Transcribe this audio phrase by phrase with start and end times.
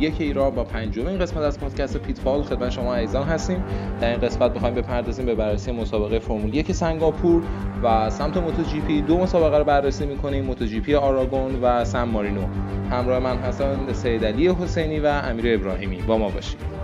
[0.00, 3.64] یک ایران با پنجمین قسمت از پادکست پیت وال خدمت شما عزیزان هستیم.
[4.00, 7.42] در این قسمت بخوایم بپردازیم به بررسی مسابقه فرمول یک سنگاپور
[7.82, 11.84] و سمت موتو جی پی دو مسابقه رو بررسی می‌کنیم موتو جی پی آراگون و
[11.84, 12.42] سن مارینو.
[12.90, 15.96] همراه من هستن سید علی حسینی و امیر ابراهیمی.
[15.96, 16.79] با ما باشید.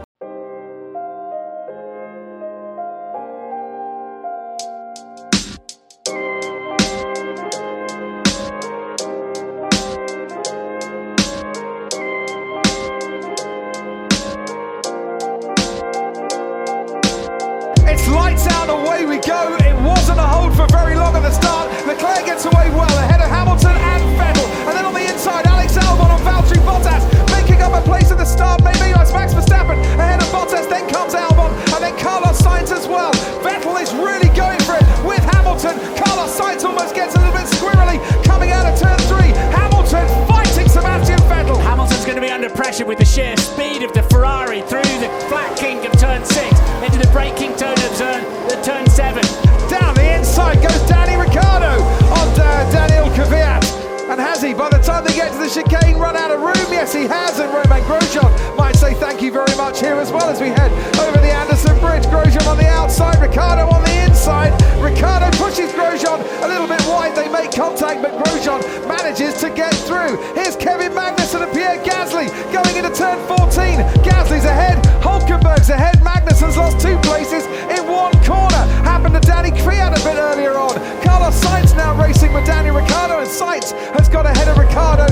[73.07, 73.79] turn 14.
[74.03, 78.63] Gasly's ahead, Hulkenberg's ahead, Magnussen's lost two places in one corner.
[78.83, 80.75] Happened to Danny Kriad a bit earlier on.
[81.03, 85.07] Carlos Sainz now racing with Danny Ricciardo, and Sainz has got ahead of Ricciardo.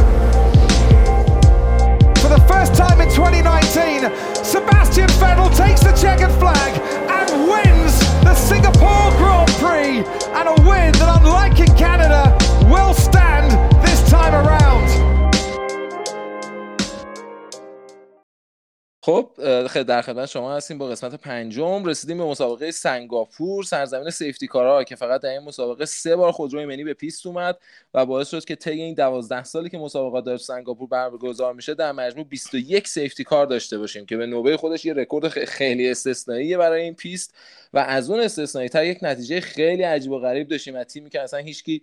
[2.21, 4.11] For the first time in 2019,
[4.43, 6.73] Sebastian Vettel takes the checkered flag
[7.19, 10.03] and wins the Singapore Grand Prix,
[10.35, 12.34] and a win that, unlike in Canada,
[19.87, 20.79] در خدمت شما هستیم.
[20.79, 25.41] با قسمت پنجم رسیدیم به مسابقه سنگاپور سرزمین safety car ا که فقط در این
[25.41, 27.59] مسابقه سه بار خودروی ایمنی به پیست اومد
[27.95, 31.93] و باعث شد که طی این دوازده سالی که مسابقات در سنگاپور برگزار میشه در
[31.93, 36.83] مجموع 21 safety car داشته باشیم که به نوبه خودش یه رکورد خیلی استثنائیه برای
[36.83, 37.35] این پیست.
[37.75, 41.21] و از اون استثنایی تر یک نتیجه خیلی عجیب و غریب داشتیم از تیمی که
[41.21, 41.83] اصلا هیچکی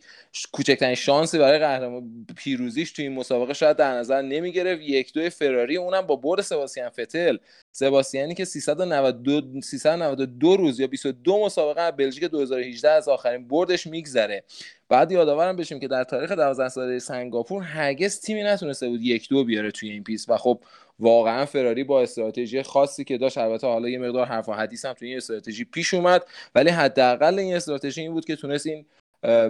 [0.52, 5.30] کوچکترین شانسی برای قهرمان پیروزیش تو این مسابقه شاید در نظر نمی گرفت یک دو
[5.30, 7.38] فراری اونم با برد سباستین فتل.
[7.72, 14.44] سباستیانی که 392 392 روز یا 22 مسابقه از بلژیک 2018 از آخرین بردش میگذره.
[14.90, 19.44] بعد یادآورم بشیم که در تاریخ 12 ساله سنگاپور هرگز تیمی نتونسته بود یک دو
[19.44, 20.64] بیاره توی این پیست و خب
[21.02, 23.38] واقعا فراری با استراتژی خاصی که داشت.
[23.38, 26.26] البته حالا یه مقدار حرف و حدیث هم توی این استراتژی پیش اومد
[26.56, 28.86] ولی حداقل این استراتژی این بود که تونست این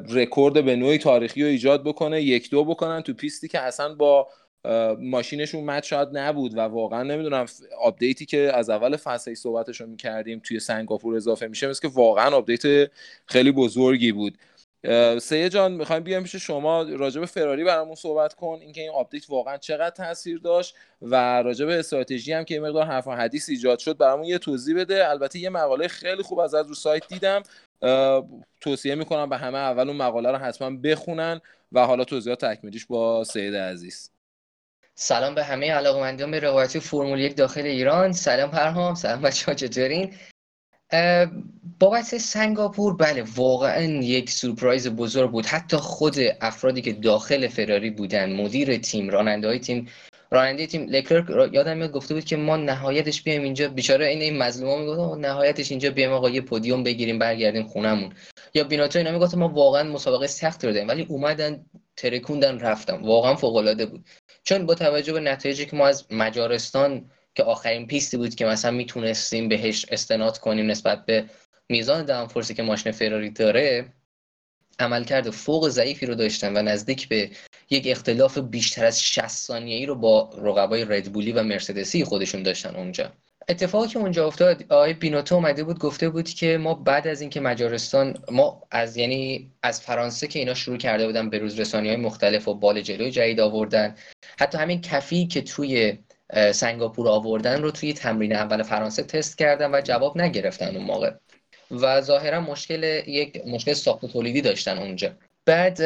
[0.09, 4.27] رکورد به نوعی تاریخی رو ایجاد بکنه یک دو بکنن تو پیستی که اصلا با
[4.99, 6.57] ماشینشون match شاید نبود.
[6.57, 7.45] و واقعا نمی‌دونم
[7.81, 12.35] آپدیتی که از اول فصل صحبتش رو می‌کردیم توی سنگاپور اضافه میشه مثل که واقعا
[12.35, 12.91] آپدیت
[13.25, 14.37] خیلی بزرگی بود.
[15.21, 18.57] سه جان می‌خوایم بیایم پیش شما راجع فراری برامون صحبت کن.
[18.61, 22.85] اینکه این آپدیت واقعا چقدر تاثیر داشت و راجع به استراتژی هم که یه مقدار
[22.85, 25.09] حرف و حدیث ایجاد شد برامون یه توضیح بده.
[25.09, 27.43] البته یه مقاله خیلی خوب از از رو سایت دیدم.
[28.61, 33.23] توصیه می‌کنم به همه اول اون مقاله رو حتما بخونن و حالا توضیحات تکمیلیش با
[33.23, 34.11] سید عزیز.
[34.95, 38.11] سلام به همه علاقمندان به روایتی فرمول یک داخل ایران.
[38.11, 40.13] سلام پرهام سلام بچه ها چطورین؟
[41.79, 45.45] بابت سنگاپور بله واقعا یک سورپرایز بزرگ بود.
[45.45, 49.87] حتی خود افرادی که داخل فراری بودن مدیر تیم راننده های تیم
[50.31, 53.69] راننده تیم لکلرک یادم میاد گفته بود که ما نهایتش بیایم اینجا.
[53.69, 58.13] بیچاره این این مظلوما می‌گفت نهایتش اینجا بیایم آقا یه پودیوم بگیریم برگردیم خونمون
[58.53, 60.87] یا بیناتو اینا می‌گفت ما واقعا مسابقه سخت رو داریم.
[60.87, 61.65] ولی اومدن
[61.97, 64.05] ترکوندن رفتم واقعا فوق العاده بود.
[64.43, 68.71] چون با توجه به نتایجی که ما از مجارستان که آخرین پیستی بود که مثلا
[68.71, 71.25] می‌تونستیم بهش استناد کنیم نسبت به
[71.69, 73.93] میزان دامفورسی که ماشین فراری داره
[74.79, 77.29] عملکرد فوق ضعیفی رو داشتن و نزدیک به
[77.69, 83.11] یک اختلاف بیشتر از 60 ثانیه‌ای رو با رقبای ردبولی و مرسدسی خودشون داشتن اونجا.
[83.49, 87.39] اتفاقی که اونجا افتاد آقای بینوتو اومده بود گفته بود که ما بعد از اینکه
[87.39, 91.97] مجارستان ما از یعنی از فرانسه که اینا شروع کرده بودن به روز رسانی های
[91.97, 93.95] مختلف و بال جلوی جدید آوردن
[94.39, 95.97] حتی همین کفی که توی
[96.53, 101.11] سنگاپور آوردن رو توی تمرین اول فرانسه تست کردن و جواب نگرفتن اون موقع.
[101.71, 105.11] و ظاهرا مشکل یک مشکل ساخت تولیدی داشتن اونجا.
[105.45, 105.79] بعد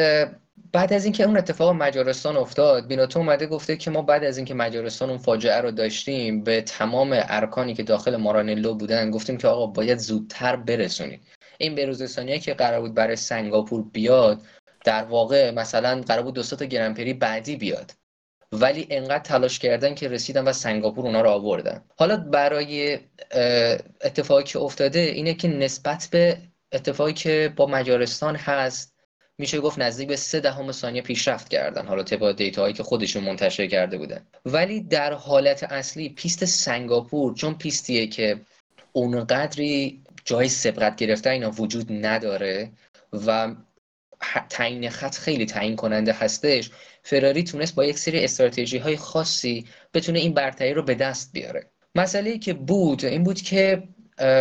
[0.72, 4.54] بعد از اینکه اون اتفاق مجارستان افتاد بیناتو اومده گفته که ما بعد از اینکه
[4.54, 9.66] مجارستان اون فاجعه رو داشتیم به تمام ارکانی که داخل مارانلو بودن گفتیم که آقا
[9.66, 11.20] باید زودتر برسونید
[11.58, 14.42] این بروزرسانی که قرار بود برای سنگاپور بیاد
[14.84, 17.92] در واقع مثلا قرار بود دو تا گرنپری بعدی بیاد.
[18.60, 21.84] ولی انقدر تلاش کردن که رسیدن و سنگاپور اونا رو آوردن.
[21.96, 22.98] حالا برای
[24.00, 26.38] اتفاقی که افتاده اینه که نسبت به
[26.72, 28.96] اتفاقی که با مجارستان هست
[29.38, 33.66] میشه گفت نزدیک به سه دهم ثانیه پیشرفت کردن حالا طبق دیتاهایی که خودشون منتشر
[33.66, 34.26] کرده بودن.
[34.44, 38.40] ولی در حالت اصلی پیست سنگاپور چون پیستیه که
[38.92, 42.70] اونقدری جای سبقت گرفتن اینا وجود نداره
[43.26, 43.54] و
[44.50, 46.70] تعیین خط خیلی تعیین کننده هستش.
[47.02, 49.64] فراری تونست با یک سری استراتژی های خاصی
[49.94, 51.70] بتونه این برتری رو به دست بیاره.
[51.94, 53.82] مسئله که بود این بود که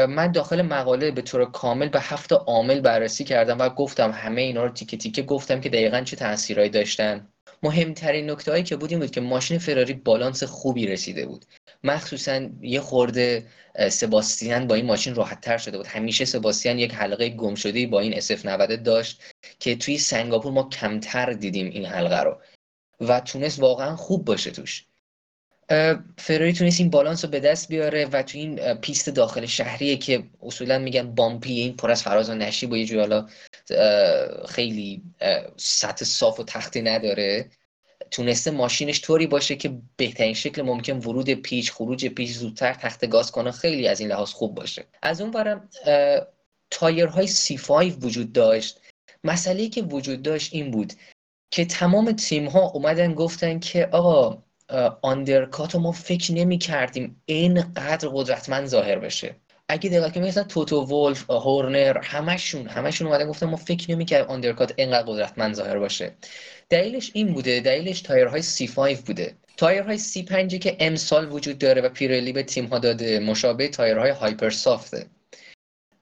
[0.09, 4.63] من داخل مقاله به طور کامل به هفت عامل بررسی کردم و گفتم همه اینا
[4.63, 7.27] رو تیکه تیکه گفتم که دقیقا چه تاثیرهایی داشتن.
[7.63, 11.45] مهمترین نکته هایی که بود این بود که ماشین فراری بالانس خوبی رسیده بود.
[11.85, 13.45] مخصوصا یه خورده
[13.89, 15.87] سباستیان با این ماشین راحت تر شده بود.
[15.87, 19.21] همیشه سباستیان یک حلقه گم شده با این SF90 داشت
[19.59, 22.41] که توی سنگاپور ما کمتر دیدیم این حلقه رو.
[23.01, 24.85] و تونست واقعا خوب باشه توش.
[26.17, 30.23] فراری تونست این بالانس رو به دست بیاره و تو این پیست داخل شهریه که
[30.41, 33.27] اصولا میگن bumpy این پر از فراز و نشیبه یه حالا
[34.49, 35.03] خیلی
[35.57, 37.49] سطح صاف و تختی نداره.
[38.11, 43.31] تونسته ماشینش طوری باشه که بهترین شکل ممکن ورود پیچ خروج پیچ زودتر تخت گاز
[43.31, 44.85] کنه خیلی از این لحاظ خوب باشه.
[45.01, 45.69] از اون برم
[46.71, 47.71] تایرهای C5
[48.03, 48.81] وجود داشت.
[49.23, 50.93] مسئله که وجود داشت این بود
[51.51, 54.43] که تمام تیم ها اومدن گفتن که آقا
[55.01, 59.35] undercut ما فکر نمی کردیم اینقدر قدرتمند ظاهر بشه.
[59.69, 64.29] اگه دقت کنید مثلا توتو ولف هورنر همشون همشون اومدن گفتن ما فکر نمی کردیم
[64.29, 66.15] undercut اینقدر قدرتمند ظاهر باشه.
[66.69, 69.35] دلیلش این بوده دلیلش تایرهای C5 بوده.
[69.57, 74.49] تایرهای C5 که امسال وجود داره و پیرلی به تیم ها داده مشابه تایرهای hyper
[74.49, 75.05] soft ه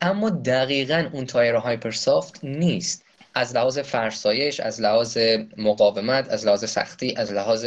[0.01, 3.05] اما دقیقا اون تایر hyper soft نیست.
[3.35, 5.17] از لحاظ فرسایش از لحاظ
[5.57, 7.65] مقاومت از لحاظ سختی از لحاظ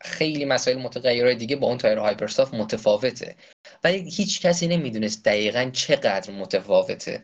[0.00, 3.36] خیلی مسائل متغیرهای دیگه با اون تایر hyper soft متفاوته.
[3.84, 7.22] ولی هیچ کسی نمی‌دونست دقیقا چقدر متفاوته.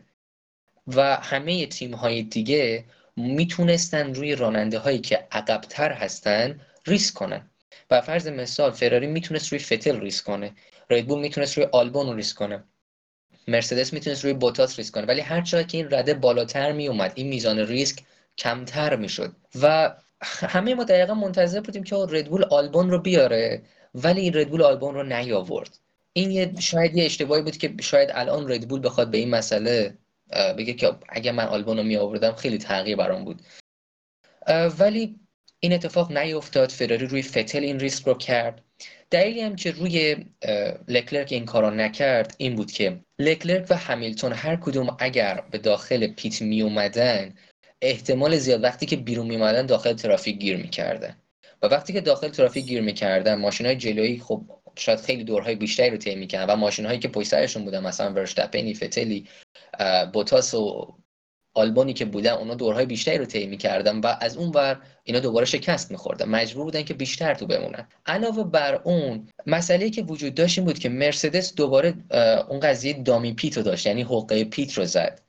[0.87, 2.85] و همه تیم های دیگه
[3.15, 7.49] می‌تونستن روی راننده هایی که عقبتر هستن ریسک کنن.
[7.91, 10.53] و فرض مثال فراری می‌تونست روی فتل ریسک کنه.
[10.89, 12.63] ردبول می‌تونست روی آلبون ریسک کنه.
[13.47, 15.05] مرسدس می‌تونست روی بوتاس ریسک کنه.
[15.05, 17.99] ولی هر که این رده بالاتر میومد این میزان ریسک
[18.37, 19.35] کمتر می‌شد.
[19.61, 23.61] و همه ما دقیقا منتظر بودیم که ردبول آلبون رو بیاره
[23.95, 25.79] ولی این ردبول آلبون رو نیاورد.
[26.17, 29.97] این یه شاید یه اشتباهی بود که شاید الان ردبول بخواد به این مسئله
[30.57, 33.41] بگه که اگه من آلبون رو می آوردم خیلی تغییر برام بود.
[34.79, 35.19] ولی
[35.59, 36.69] این اتفاق نیفتاد.
[36.69, 38.61] فراری روی فتل این ریسک رو کرد.
[39.09, 40.25] دلیلی هم که روی
[40.87, 46.07] لکلرک این کارو نکرد این بود که لکلرک و همیلتون هر کدوم اگر به داخل
[46.07, 47.35] پیت می اومدن
[47.81, 51.15] احتمال زیاد وقتی که بیرون می اومدن داخل ترافیک گیر می‌کردن.
[51.61, 55.89] و وقتی که داخل ترافیک گیر می‌کردن ماشین های جلویی خب شاید خیلی دورهای بیشتری
[55.89, 59.27] رو طی می‌کردن و ماشین هایی که پشت سرشون بودن مثلا ورشتپنی فتلی
[60.13, 60.95] بوتاس و
[61.53, 65.45] آلبانی که بودن اونا دورهای بیشتری رو طی می‌کردن و از اون ور اینا دوباره
[65.45, 66.29] شکست میخوردن.
[66.29, 67.87] مجبور بودن که بیشتر تو بمونن.
[68.05, 71.93] علاوه بر اون مسئله که وجود داشت این بود که مرسدس دوباره
[72.49, 75.21] اون قضیه دامی پیت داشت یعنی حقه پیت رو زد.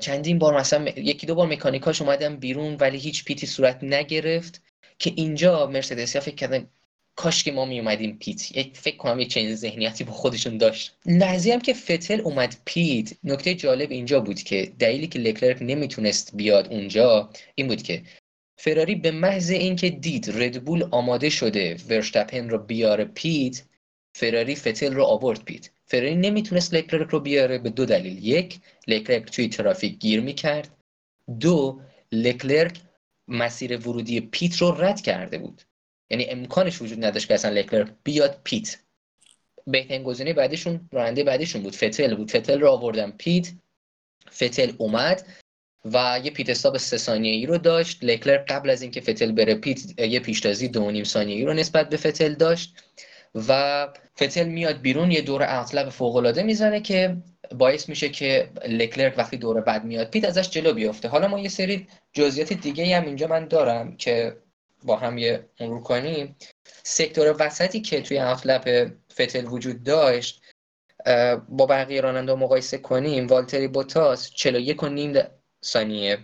[0.00, 4.62] چندین بار مثلا یکی دو بار مکانیکاش اومدن بیرون ولی هیچ پیتی صورت نگرفت
[4.98, 6.66] که اینجا مرسدس فکر کردن
[7.18, 8.56] کاش که ما می اومدیم پیت.
[8.56, 10.96] یک فکر کنم یک چنین ذهنیتی با خودشون داشت.
[11.06, 16.36] لحظه هم که فتل اومد پیت نکته جالب اینجا بود که دلیلی که لکلرک نمی‌تونست
[16.36, 18.02] بیاد اونجا این بود که
[18.56, 23.62] فراری به محض اینکه دید ردبول آماده شده ورشتپن رو بیاره پیت
[24.12, 25.70] فراری فتل رو آورد pit.
[25.86, 28.26] فراری نمی‌تونست لکلرک رو بیاره به دو دلیل.
[28.26, 30.68] یک لکلرک توی ترافیک گیر می‌کرد.
[31.40, 31.80] دو
[32.12, 32.78] لکلرک
[33.28, 35.62] مسیر ورودی pit رو رد کرده بود.
[36.10, 38.76] یعنی امکانش وجود نداشت که اصلا لکلر بیاد pit.
[39.66, 41.74] بهترین گزینه بعدشون راننده بعدشون بود.
[41.74, 42.30] فتل بود.
[42.30, 43.48] فتل رو آوردن pit.
[44.30, 45.26] فتل اومد
[45.84, 48.04] و یه pit stop سه ثانیه ای رو داشت.
[48.04, 51.88] لکلر قبل از اینکه فتل بره pit یه پیشتازی دو نیم ثانیه ای رو نسبت
[51.88, 52.84] به فتل داشت
[53.34, 57.16] و فتل میاد بیرون یه دور اغلب فوق العاده می‌زنه که
[57.54, 61.08] باعث میشه که لکلرک وقتی دور بعد میاد پیت ازش جلو بیفته.
[61.08, 64.36] حالا ما یه سری جزئیات دیگه هم اینجا من دارم که
[64.82, 66.36] با هم یه مرور کنیم
[66.82, 70.42] سکتور وسطی که توی اوتلپ فتل وجود داشت
[71.48, 75.22] با بقیه راننده مقایسه کنیم والتری بوتاس 41 و نیم
[75.64, 76.18] ثانیه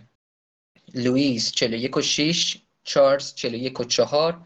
[0.94, 4.40] لوئیس 41 و 6 چارلز 41 و 4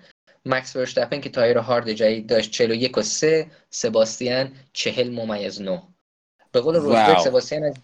[0.44, 5.82] مکس ورشتپن که تایر هارد جدید داشت 41 و 3 سباستیان 40 ممیز 9
[6.52, 7.74] به قول روزبرگ سباستیان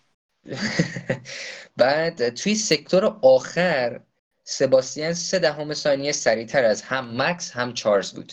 [1.77, 4.01] بعد توی سکتور آخر
[4.45, 8.33] سباستین سه دهم ثانیه سریعتر از هم مکس هم چارلز بود.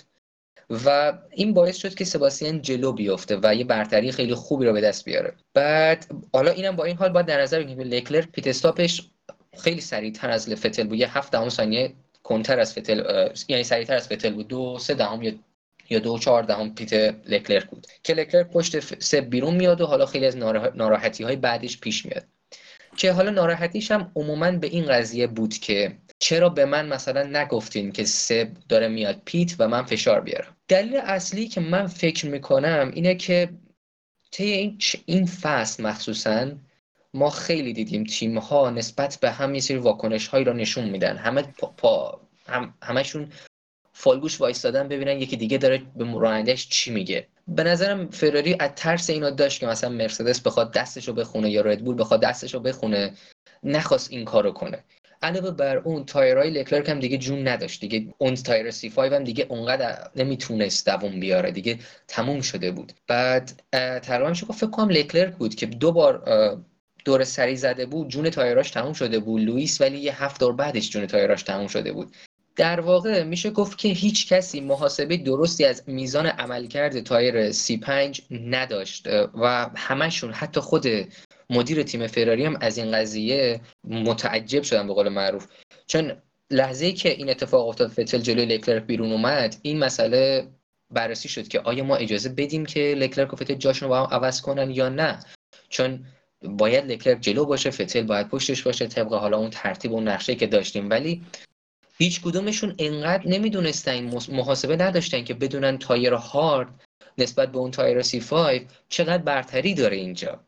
[0.86, 4.82] و این باعث شد که سباستین جلو بیفته و یه برتری خیلی خوبی رو به
[4.82, 5.34] دست بیاره.
[5.53, 9.10] بعد حالا اینم با این حال باید در نظر بگیریم لکلر پیت استاپش
[9.58, 11.00] خیلی سریعتر از فتل بود.
[11.00, 14.48] یه هفت دهم ثانیه کنتر از فتل یعنی سریعتر از فتل بود.
[14.48, 15.34] دو سه دهم یا
[15.89, 16.94] یا دو چهار دهم پیت
[17.25, 17.88] لکلر بود.
[18.03, 20.38] که لکلر پشت سب بیرون میاد و حالا خیلی از
[20.75, 22.24] ناراحتی های بعدش پیش میاد.
[23.01, 27.91] که حالا ناراحتیش هم عموما به این قضیه بود که چرا به من مثلا نگفتین
[27.91, 30.55] که سب داره میاد پیت و من فشار بیارم.
[30.67, 33.50] دلیل اصلی که من فکر می‌کنم اینه که
[34.31, 36.51] طی این, این فصل مخصوصا
[37.13, 41.17] ما خیلی دیدیم تیم ها نسبت به هم یه سری واکنش هایی را نشون میدن.
[41.17, 41.41] همه
[41.77, 43.29] پا, هم همشون
[44.01, 47.27] فالگوش وایستادن ببینن یکی دیگه داره به رانندهش چی میگه.
[47.48, 51.96] به نظرم فراری از ترس اینا داشت که مثلا مرسدس بخواد دستشو بخونه یا ردبول
[52.00, 53.13] بخواد دستشو بخونه
[53.63, 54.84] نخواست این کارو کنه.
[55.22, 57.81] علاوه بر اون تایرای لکلرک هم دیگه جون نداشت.
[57.81, 61.51] دیگه اون تایر سی 5 هم دیگه اونقدر نمی‌تونست دووم بیاره.
[61.51, 62.93] دیگه تموم شده بود.
[63.08, 63.62] بعد
[64.03, 66.24] تقریبا میشه فکر کنم لکلرک بود که دو بار
[67.05, 69.41] دور سری زده بود جون تایراش تموم شده بود.
[69.41, 72.15] لوئیس ولی یه هفت دور بعدش جون تایراش تموم شده بود.
[72.62, 79.08] در واقع میشه گفت که هیچ کسی محاسبه درستی از میزان عملکرد تایر C5 نداشت
[79.34, 80.86] و همشون حتی خود
[81.50, 85.48] مدیر تیم فراری هم از این قضیه متعجب شدن به قول معروف.
[85.88, 90.48] چون لحظه که این اتفاق افتاد فتل جلوی لکلرک بیرون اومد این مسئله
[90.94, 94.41] بررسی شد که آیا ما اجازه بدیم که لکلرک و فتل جاشون رو با عوض
[94.41, 95.20] کنن یا نه.
[95.70, 96.06] چون
[96.41, 100.48] باید لکلرک جلو باشه فتل باید پشتش باشه طبق حالا اون ترتیب و نقشه که
[100.48, 100.89] داشتیم.
[100.89, 101.22] ولی
[102.01, 106.67] هیچ کدومشون انقدر نمی‌دونستن محاسبه نداشتن که بدونن تایر هارد
[107.17, 110.39] نسبت به اون تایر C5 چقدر برتری داره اینجا.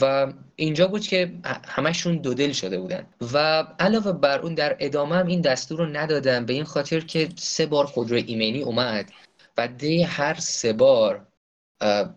[0.00, 1.32] و اینجا بود که
[1.66, 3.06] همشون دو دل شده بودن.
[3.32, 7.28] و علاوه بر اون در ادامه هم این دستور رو ندادن به این خاطر که
[7.36, 9.10] سه بار خودرو ایمنی اومد
[9.58, 11.26] و ده هر سه بار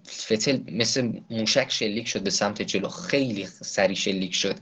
[0.07, 4.55] فتل مثل موشک شلیک شد به سمت جلو خیلی سری شلیک شد.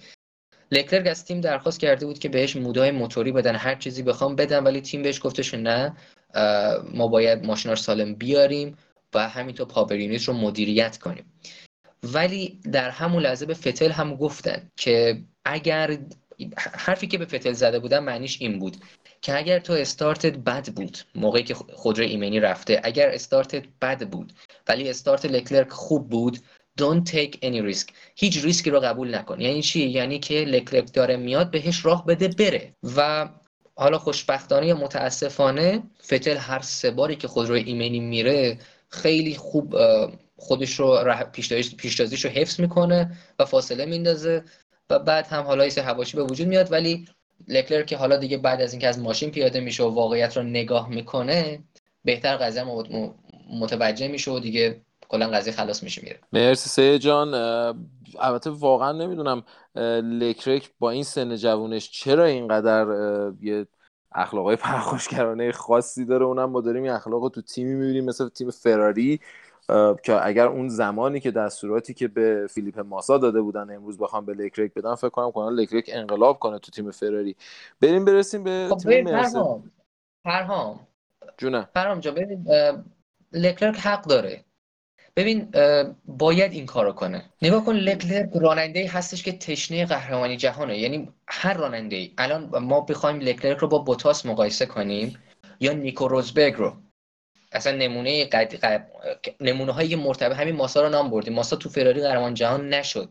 [0.71, 4.63] لکلرک از تیم درخواست کرده بود که بهش مودای موتوری بدن هر چیزی بخوام بدن
[4.63, 5.95] ولی تیم بهش گفتش نه
[6.93, 8.77] ما باید ماشینا سالم بیاریم
[9.13, 11.25] و همینطور پاورینیت رو مدیریت کنیم.
[12.03, 15.97] ولی در همون لحظه به فتل هم گفتن که اگر
[16.57, 18.77] حرفی که به فتل زده بودن معنیش این بود
[19.21, 24.33] که اگر تو استارتت بد بود موقعی که خودرو ایمنی رفته اگر استارتت بد بود
[24.67, 26.39] ولی استارت لکلرک خوب بود
[26.79, 27.87] don't take any risk.
[28.15, 29.41] هیچ ریسکی رو قبول نکن.
[29.41, 32.73] یعنی چی؟ یعنی که لکلرک داره میاد بهش راه بده بره.
[32.97, 33.29] و
[33.75, 38.57] حالا خوشبختانه یا متاسفانه فتل هر سه باری که خودرو ایمنی میره
[38.89, 39.75] خیلی خوب
[40.37, 41.03] خودش رو
[41.77, 44.43] پیشتازیش رو حفظ می‌کنه و فاصله میندازه.
[44.89, 47.05] و بعد هم حالا یه هواشی به وجود میاد ولی
[47.47, 50.89] لکلر که حالا دیگه بعد از اینکه از ماشین پیاده میشه و واقعیت رو نگاه
[50.89, 51.63] می‌کنه
[52.05, 52.63] بهتر قضیه
[53.49, 56.19] متوجه میشه و دیگه کلا قضیه خلاص میشه میره.
[56.33, 57.33] مرسی سه جان.
[58.19, 59.43] البته واقعا نمی‌دونم
[60.03, 62.87] لکرک با این سن جوونش چرا اینقدر
[63.41, 63.67] یه
[64.11, 69.19] اخلاقای پرخاشگرانه خاصی داره؟ اونم ما داریم این اخلاق تو تیمی می‌بینیم مثل تیم فراری
[70.03, 74.33] که اگر اون زمانی که دستوراتی که به فیلیپه ماسا داده بودن امروز بخوام به
[74.33, 77.35] لکلرک بدن فکر کنم کنن لکلرک انقلاب کنه تو تیم فراری.
[77.81, 79.71] بریم برسیم به خب تیم پرهام.
[80.25, 80.87] پرهام.
[81.37, 82.45] جونه پرهام جا ببین
[83.33, 84.45] لکلرک حق داره.
[85.19, 85.51] ببین
[86.05, 87.25] باید این کارو کنه.
[87.41, 90.77] نگاه کن لکلرک راننده هستش که تشنه قهرمانی جهانه.
[90.77, 95.17] یعنی هر راننده ای الان ما بخوایم لکلرک رو با بوتاس مقایسه کنیم
[95.59, 96.73] یا نیکو روزبرگ رو.
[97.51, 98.55] اصلا نمونه قد...
[98.55, 98.87] قد...
[99.39, 101.33] نمونه های مرتبط همین ماسا رو نام بردیم.
[101.33, 103.09] ماسا تو فراری قهرمان جهان نشد.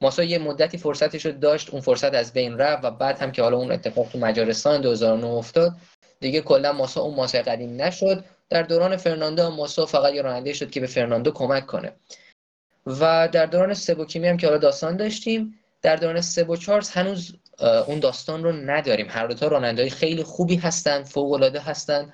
[0.00, 3.42] ماسا یه مدتی فرصتش رو داشت اون فرصت از بین رفت و بعد هم که
[3.42, 5.72] حالا اون اتفاق تو مجارستان 2009 افتاد
[6.20, 8.24] دیگه کلا ماسا اون ماسا قدیم نشد.
[8.50, 11.92] در دوران فرناندو هم فقط یه راننده شد که به فرناندو کمک کنه.
[12.86, 17.36] و در دوران سبوکیمی هم که حالا داستان داشتیم در دوران سبو چارلز هنوز
[17.86, 19.06] اون داستان رو نداریم.
[19.10, 22.12] هر دو تا راننده خیلی خوبی هستن فوق العاده هستن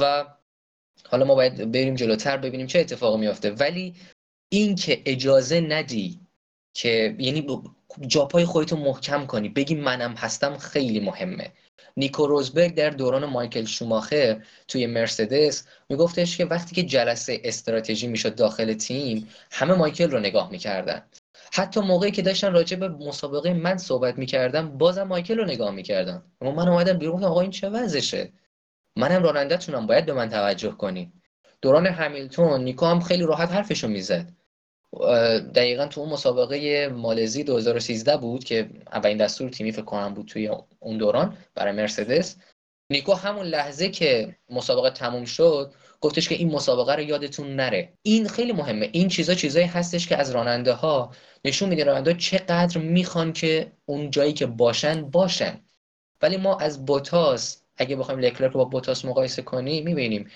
[0.00, 0.24] و
[1.08, 3.50] حالا ما باید بریم جلوتر ببینیم چه اتفاقی میافته.
[3.50, 3.94] ولی
[4.48, 6.20] این که اجازه ندی
[6.74, 7.46] که یعنی
[8.06, 11.52] جاپای خودتو محکم کنی بگی منم هستم خیلی مهمه.
[11.96, 18.34] نیکو روزبرگ در دوران مایکل شوماخر توی مرسدس میگفتش که وقتی که جلسه استراتژی می‌شد
[18.34, 21.02] داخل تیم همه مایکل رو نگاه می‌کردن.
[21.52, 26.22] حتی موقعی که داشتن راجع به مسابقه من صحبت می‌کردم بازم مایکل رو نگاه می‌کردن.
[26.40, 28.32] اما من اومدم بیرون آقا این چه وضعشه؟
[28.96, 31.12] منم رانندهتونم باید به من توجه کنی.
[31.62, 34.32] دوران همیلتون نیکو هم خیلی راحت حرفشو می‌زد.
[35.54, 40.50] دقیقا تو اون مسابقه مالزی 2013 بود که اولین دستور تیمی فکر کنم بود توی
[40.80, 42.36] اون دوران برای مرسدس.
[42.90, 47.92] نیکو همون لحظه که مسابقه تموم شد گفتش که این مسابقه رو یادتون نره.
[48.02, 48.88] این خیلی مهمه.
[48.92, 51.10] این چیزا چیزایی هستش که از راننده ها
[51.44, 55.60] نشون میده راننده چقدر می‌خوان که اون جایی که باشن باشن.
[56.22, 60.30] ولی ما از بوتاس اگه بخوایم لکلرک رو با بوتاس مقایسه کنیم می‌بینیم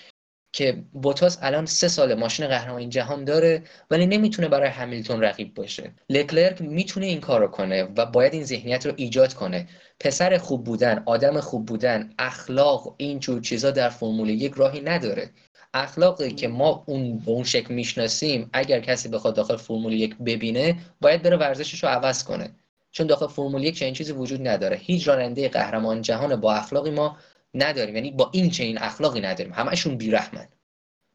[0.51, 5.93] که بوتاس الان سه سال ماشین قهرمان جهان داره ولی نمی‌تونه برای همیلتون رقیب باشه.
[6.09, 9.67] لکلرک می‌تونه این کارو کنه و باید این ذهنیت رو ایجاد کنه.
[9.99, 15.29] پسر خوب بودن آدم خوب بودن اخلاق این جور چیزا در فرمول یک راهی نداره.
[15.73, 20.75] اخلاقی که ما اون به اون شکل می‌شناسیم اگر کسی بخواد داخل فرمول یک ببینه
[21.01, 22.55] باید بره ورزشش رو عوض کنه.
[22.91, 24.77] چون داخل فرمول یک چنین چیزی وجود نداره.
[24.77, 27.17] هیچ راننده قهرمان جهان با اخلاقی ما
[27.53, 27.95] نداریم.
[27.95, 29.53] یعنی با این چنین اخلاقی نداریم.
[29.53, 30.47] همشون بیرحمن.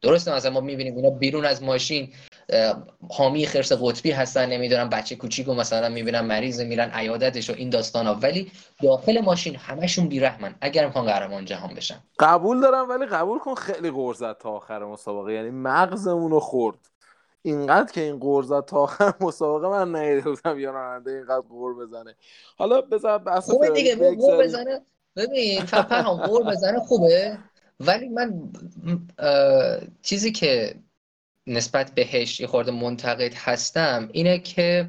[0.02, 2.12] درسته؟ مثلا ما می‌بینیم اینا بیرون از ماشین
[3.10, 8.14] حامی خرس قطبی هستن نمی‌دونم بچه کوچیکو مثلا می‌بینن مریض میرن عیادتش و این ها
[8.14, 8.50] ولی
[8.82, 10.54] داخل ماشین همشون بیرحمن.
[10.60, 12.00] اگر می‌خوان قهرمان جهان بشن.
[12.18, 15.32] قبول دارم ولی قبول کن خیلی غرزت تا آخر مسابقه.
[15.32, 16.78] یعنی مغزمون رو خورد.
[17.42, 22.14] اینقدر که این غرزت تا آخر مسابقه من نیده بودم یا راننده اینقدر غور بزنه.
[22.56, 24.82] حالا بذار بحث دیگه بزنه.
[25.16, 27.38] ببین هم غور بزنه خوبه
[27.80, 28.52] ولی من
[30.02, 30.74] چیزی که
[31.46, 34.88] نسبت بهش یه خورده منتقد هستم اینه که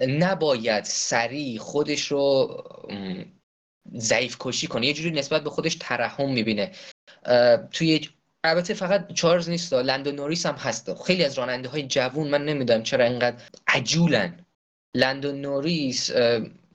[0.00, 2.56] نباید سریع خودش رو
[3.96, 4.86] ضعیف کشی کنه.
[4.86, 6.72] یه جوری نسبت به خودش ترحم می‌بینه.
[7.72, 8.08] توی
[8.44, 12.82] البته فقط چارلز نیست لندو نوریس هم هست خیلی از راننده های جوون من نمی‌دونم
[12.82, 14.46] چرا اینقدر عجولن.
[14.94, 16.10] لندو نوریس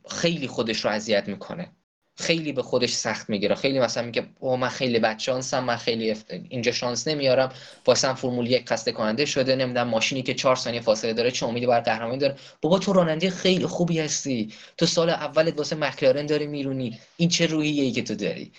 [0.09, 1.71] خیلی خودش رو اذیت می‌کنه.
[2.17, 3.55] خیلی به خودش سخت می‌گیره.
[3.55, 6.15] خیلی مثلا میگه او من خیلی بد شانسم من خیلی
[6.49, 7.51] اینجا شانس نمیارم.
[7.85, 11.65] واسه فرمول یک خسته کننده شده نمی‌دونم ماشینی که چهار ثانیه فاصله داره چه امیدی
[11.65, 12.35] بر قهرمانی داره.
[12.61, 14.53] بابا تو راننده خیلی خوبی هستی.
[14.77, 16.99] تو سال اولت واسه مکلارن داری میرونی.
[17.17, 18.51] این چه روحیه ای که تو داری؟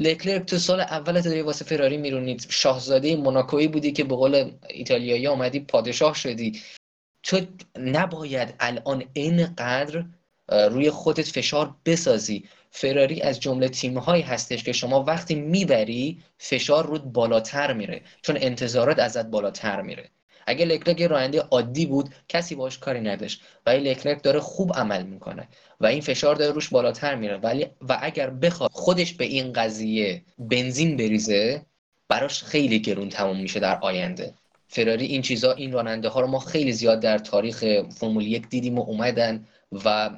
[0.00, 2.36] لکلرک تو سال اولت داری واسه فراری میرونی.
[2.48, 6.60] شاهزاده موناکویی بودی که به قول ایتالیایی آمدی پادشاه شدی.
[7.22, 7.40] تو
[7.78, 10.04] نباید الان اینقدر
[10.48, 12.44] روی خودت فشار بسازی.
[12.76, 18.98] فراری از جمله تیمهایی هستش که شما وقتی می‌بری فشار رود بالاتر میره چون انتظارات
[18.98, 20.10] ازت بالاتر میره.
[20.46, 25.48] اگه لکلرک راننده عادی بود کسی باش کاری نداشت ولی لکلرک داره خوب عمل می‌کنه
[25.80, 27.36] و این فشار داره روش بالاتر میره.
[27.36, 31.62] ولی و اگر بخواد خودش به این قضیه بنزین بریزه
[32.08, 34.34] براش خیلی گرون تموم میشه در آینده.
[34.68, 38.78] فراری این چیزا این راننده ها رو ما خیلی زیاد در تاریخ فرمول یک دیدیم
[38.78, 39.46] و اومدن
[39.84, 40.10] و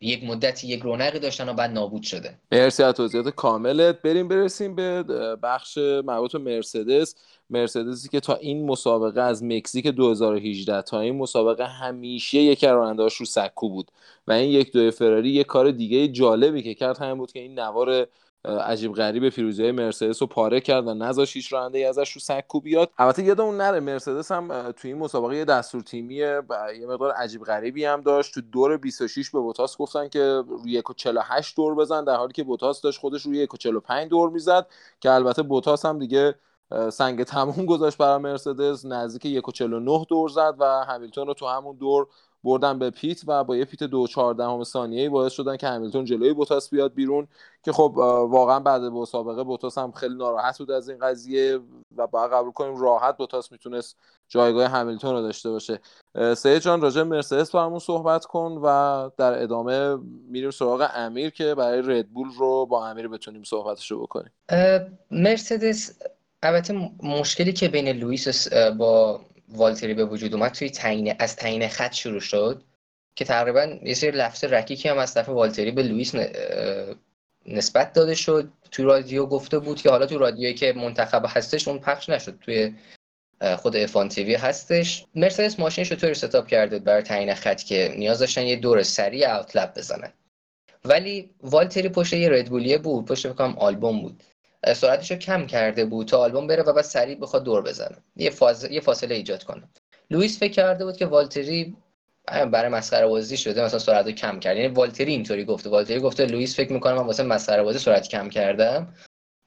[0.00, 2.38] یک مدتی یک رونقی داشتن و بعد نابود شده.
[2.52, 4.02] مرسی از توضیحات کاملت.
[4.02, 5.02] بریم برسیم به
[5.42, 7.14] بخش مربوط به مرسدس.
[7.50, 13.26] مرسدسی که تا این مسابقه از مکزیک 2018 تا این مسابقه همیشه یک رانندهاش رو
[13.26, 13.90] سکو بود.
[14.28, 17.58] و این یک دو فراری یک کار دیگه جالبی که کرد همین بود که این
[17.58, 18.06] نوار
[18.48, 22.60] عجیب غریب فیروزی های مرسدس رو پاره کرد و نذاش هیچ راننده ازش رو سکو
[22.60, 22.90] بیاد.
[22.98, 26.42] البته یادمون نره مرسدس هم توی این مسابقه یه دستور تیمی یه
[26.88, 28.34] مقدار عجیب غریبی هم داشت.
[28.34, 32.80] تو دور 26 به بوتاس گفتن که روی 1.48 دور بزن در حالی که بوتاس
[32.80, 34.66] داشت خودش روی 1.45 دور می‌زد
[35.00, 36.34] که البته بوتاس هم دیگه
[36.92, 42.06] سنگ تموم گذاشت برای مرسدس نزدیک 1.49 دور زد و همیلتون رو تو همون دور
[42.44, 46.32] بردن به پیت و با یه پیت دو چهاردهم ثانیه‌ای باعث شدن که همیلتون جلوی
[46.32, 47.28] بوتاس بیاد بیرون
[47.62, 47.92] که خب
[48.30, 51.60] واقعا بعد مسابقه بوتاس هم خیلی ناراحت بود از این قضیه
[51.96, 53.96] و باید قبول کنیم راحت بوتاس می‌تونست
[54.28, 55.80] جایگاه همیلتون رو داشته باشه.
[56.36, 59.96] سه جان راجع مرسدس برامون صحبت کن و در ادامه
[60.28, 64.32] میریم سراغ امیر که برای ردبول رو با امیر بتونیم صحبتش رو بکنیم
[65.10, 65.98] مرسدس
[66.42, 71.92] البته مشکلی که بین لوئیس با والتری به وجود اومد توی تعیین از تعیین خط
[71.92, 72.62] شروع شد
[73.14, 76.14] که تقریبا یه سری لفظ رکیکی هم از طرف والتری به لوئیس
[77.46, 78.52] نسبت داده شد.
[78.70, 82.74] توی رادیو گفته بود که حالا تو رادیویی که منتخب هستش اون پخش نشد توی
[83.56, 85.06] خود افان تیوی هستش.
[85.14, 89.36] مرسدس ماشینش رو طوری ستاپ کرده برای تعیین خط که نیاز داشتن یه دور سریع
[89.36, 90.12] اوتلپ بزنن.
[90.84, 94.22] ولی والتری پشت یه ردبولیه بود پشت بکنم آلبوم بود.
[94.74, 97.96] سرعتش رو کم کرده بود تا آلبون بره و بعد سریع بخواد دور بزنه.
[98.16, 98.64] یه, فاز...
[98.64, 99.68] یه فاصله ایجاد کنه.
[100.10, 101.76] لوئیس فکر کرده بود که والتری
[102.26, 105.70] برای مسخره بازی شده مثلا سرعت رو کم کرد یعنی والتری اینطوری گفته.
[105.70, 108.94] والتری گفته لوئیس فکر می‌کنه من واسه مسخره بازی سرعت کم کردم.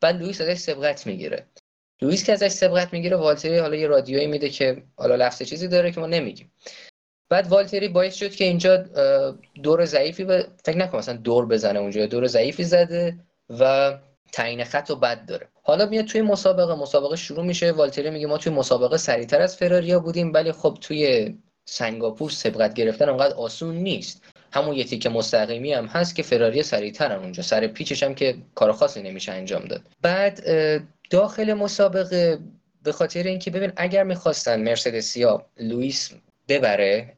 [0.01, 1.45] بعد لوئیس ازش سبقت می‌گیره.
[2.01, 5.91] لوئیس که ازش سبقت می‌گیره والتری حالا یه رادیویی میده که حالا لفظ چیزی داره
[5.91, 6.51] که ما نمیگیم.
[7.29, 8.77] بعد والتری باعث شد که اینجا
[9.63, 10.41] دور ضعیفی ب...
[10.65, 12.05] فکر نکنم مثلا دور بزنه اونجا.
[12.05, 13.17] دور ضعیفی زده
[13.49, 13.97] و
[14.31, 15.47] تعیین خط و بد داره.
[15.63, 17.71] حالا میاد توی مسابقه مسابقه شروع میشه.
[17.71, 21.33] والتری میگه ما توی مسابقه سریعتر از فراریا بودیم ولی خب توی
[21.65, 24.23] سنگاپور سبقت گرفتن اونقدر آسون نیست.
[24.53, 27.43] همون یه تیکه مستقیمی هم هست که فراری سریعترن اونجا.
[27.43, 29.81] سر پیچش هم که کار خاصی نمیشه انجام داد.
[30.01, 30.43] بعد
[31.09, 32.39] داخل مسابقه
[32.83, 36.11] به خاطر اینکه ببین اگر می‌خواستن مرسدسیا لوئیس
[36.47, 37.17] ببره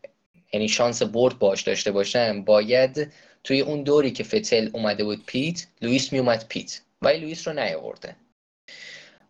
[0.54, 3.12] یعنی شانس برد باش داشته باشن باید
[3.44, 6.82] توی اون دوری که فتل اومده بود pit لوئیس میومد pit.
[7.04, 8.16] ولی لوئیس رو نیاورده.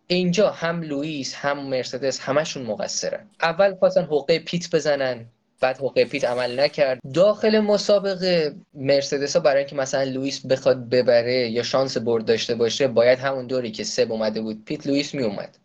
[0.06, 5.26] اینجا هم لوئیس هم مرسدس همشون مقصرن اول خواستن حقه pit بزنن
[5.60, 6.98] بعد حقه pit عمل نکرد.
[7.14, 12.88] داخل مسابقه مرسدس ها برای اینکه مثلا لوئیس بخواد ببره یا شانس برد داشته باشه
[12.88, 15.58] باید همون دوری که سب اومده بود pit لوئیس می اومد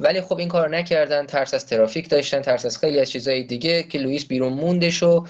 [0.00, 3.82] ولی خب این کار نکردن ترس از ترافیک داشتن ترس از خیلی از چیزهای دیگه
[3.82, 5.26] که لوئیس بیرون موندش و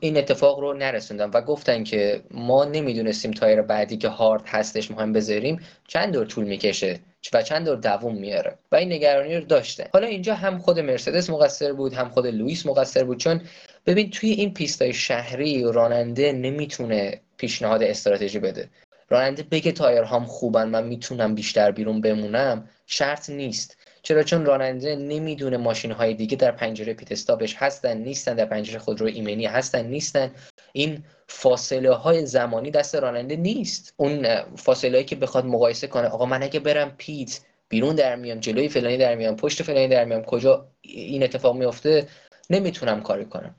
[0.00, 5.12] این اتفاق رو نرسوندن و گفتن که ما نمی‌دونستیم تایر بعدی که هارد هستش هم
[5.12, 7.00] بذاریم چند دور طول می‌کشه
[7.32, 11.30] و چند دور دووم میاره و این نگرانی رو داشته حالا اینجا هم خود مرسدس
[11.30, 13.40] مقصر بود هم خود لوئیس مقصر بود چون
[13.86, 18.68] ببین توی این پیستای شهری راننده نمی‌تونه پیشنهاد استراتژی بده.
[19.08, 23.79] راننده بگه تایرهام خوبن من می‌تونم بیشتر بیرون بمونم شرط نیست.
[24.02, 28.44] چرا؟ چون راننده نمی‌دونه ماشین های دیگه در پنجره pit stop ش هستن نیستن در
[28.44, 30.30] پنجره خودرو ایمنی هستن نیستن.
[30.72, 33.94] این فاصله های زمانی دست راننده نیست.
[33.96, 38.38] اون فاصله هایی که بخواد مقایسه کنه آقا من اگه برم پیت بیرون در میام
[38.38, 42.06] جلوی فلانی در میام پشت فلانی در میام کجا این اتفاق میفته
[42.50, 43.54] نمی‌تونم کاری کنم.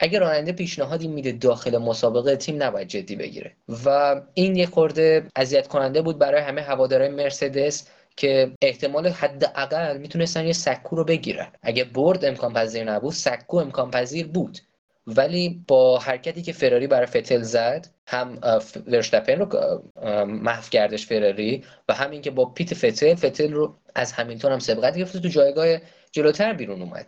[0.00, 3.56] اگر راننده پیشنهادی میده داخل مسابقه تیم نباید جدی بگیره.
[3.84, 7.88] و این یه خورده اذیت کننده بود برای همه هوادارهای مرسدس.
[8.18, 11.52] که احتمال حداقل می‌تونستن یه سکو رو بگیرن.
[11.62, 14.58] اگه برد امکان پذیر نبود سکو امکان پذیر بود.
[15.06, 18.38] ولی با حرکتی که فراری برای فتل زد هم
[18.86, 19.82] ورشتپن رو
[20.26, 24.96] محو کردش فراری و همین که با پیت فتل فتل رو از همیلتون هم سبقت
[24.96, 25.78] گرفته تو جایگاه
[26.12, 27.06] جلوتر بیرون اومد.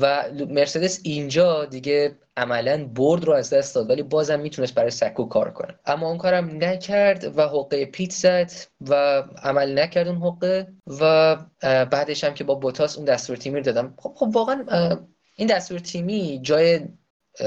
[0.00, 5.24] و مرسدس اینجا دیگه عملا برد رو از دست داد ولی بازم می‌تونست برای سکو
[5.24, 5.78] کار کنه.
[5.86, 8.94] اما اون کارم نکرد و حقه پیت زد و
[9.42, 10.66] عمل نکرد اون حقه
[11.00, 13.94] و بعدش هم که با بوتاس اون دستور تیمی رو دادم.
[13.98, 14.64] خب, خب واقعا
[15.36, 16.80] این دستور تیمی جای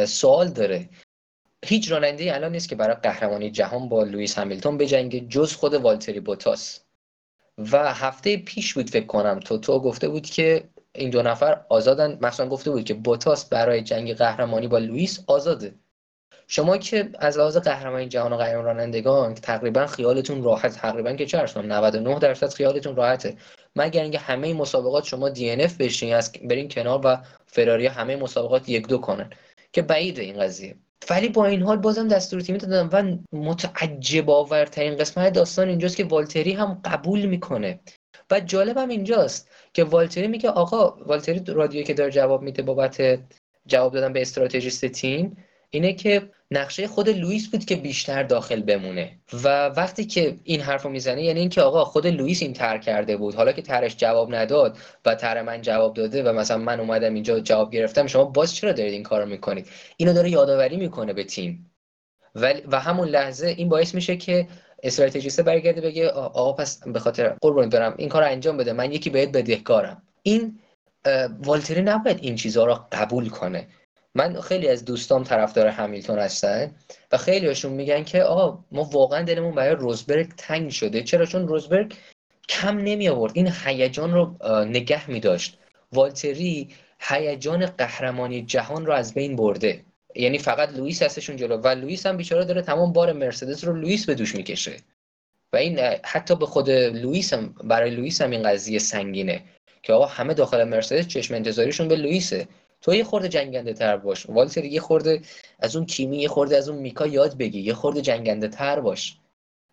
[0.05, 0.89] سوال داره.
[1.65, 6.19] هیچ راننده الان نیست که برای قهرمانی جهان با لوئیس همیلتون بجنگه جز خود والتری
[6.19, 6.79] بوتاس.
[7.57, 12.17] و هفته پیش بود فکر کنم تو تو گفته بود که این دو نفر آزادن.
[12.21, 15.73] مثلا گفته بود که بوتاس برای جنگ قهرمانی با لوئیس آزاده.
[16.47, 20.75] شما که از لحاظ قهرمانی جهان و قهرمان رانندگان تقریبا خیالتون راحت.
[20.75, 23.37] تقریبا که چه 99 درصد خیالتون راحته.
[23.75, 28.87] مگر اینکه همه مسابقات شما DNF بشین از برین کنار و فراری همه مسابقات یک
[28.87, 29.29] دو کنن.
[29.73, 30.75] که بعید این قضیه.
[31.09, 36.03] ولی با این حال بازم دستور تیمی دادن و متعجب آورترین قسمت داستان اینجاست که
[36.03, 37.79] والتری هم قبول می‌کنه.
[38.31, 39.49] و جالبم اینجاست.
[39.77, 43.19] که والتری میگه آقا والتری رادیو که داره جواب میده بابت
[43.67, 45.37] جواب دادن به استراتژیست تیم
[45.69, 49.19] اینه که نقشه خود لوئیس بود که بیشتر داخل بمونه.
[49.43, 53.35] و وقتی که این حرفو می‌زنه یعنی اینکه آقا خود لوئیس این طرح کرده بود.
[53.35, 57.39] حالا که طرحش جواب نداد و تر من جواب داده و مثلا من اومدم اینجا
[57.39, 61.71] جواب گرفتم شما باز چرا دارید این کارو می‌کنید؟ اینو داره یادآوری می‌کنه به تیم.
[62.35, 64.47] و, و همون لحظه این باعث میشه که
[64.87, 69.09] استراتژیست برگرده بگه آقا پس به خاطر قربونت برم این کار انجام بده من یکی
[69.09, 70.01] بهت بدهکارم.
[70.23, 70.59] این
[71.39, 73.67] والتری نباید این چیزها رو قبول کنه.
[74.15, 76.75] من خیلی از دوستام طرفدار همیلتون هستن
[77.11, 81.03] و خیلی هاشون میگن که آقا ما واقعا دلمون برای روزبرگ تنگ شده.
[81.03, 81.93] چرا؟ چون روزبرگ
[82.49, 83.31] کم نمی آورد.
[83.35, 85.57] این هیجان رو نگه می داشت
[85.93, 86.69] والتری
[86.99, 89.83] هیجان قهرمانی جهان رو از بین برده.
[90.17, 91.57] یعنی فقط لوئیس هستشون جلو.
[91.57, 94.77] و لوئیس هم بیچاره داره تمام بار مرسدس رو لوئیس به دوش می‌کشه.
[95.53, 99.43] و این حتی به خود لوئیس هم برای لوئیس هم این قضیه سنگینه
[99.83, 102.47] که آقا همه داخل مرسدس چشم انتظاریشون به لوئیسه.
[102.81, 104.25] تو یه خورده جنگنده تر باش.
[104.29, 105.21] والتر یه خورده
[105.59, 107.59] از اون کیمی یه خورده از اون میکا یاد بگیر.
[107.59, 109.17] یه خورده جنگنده تر باش.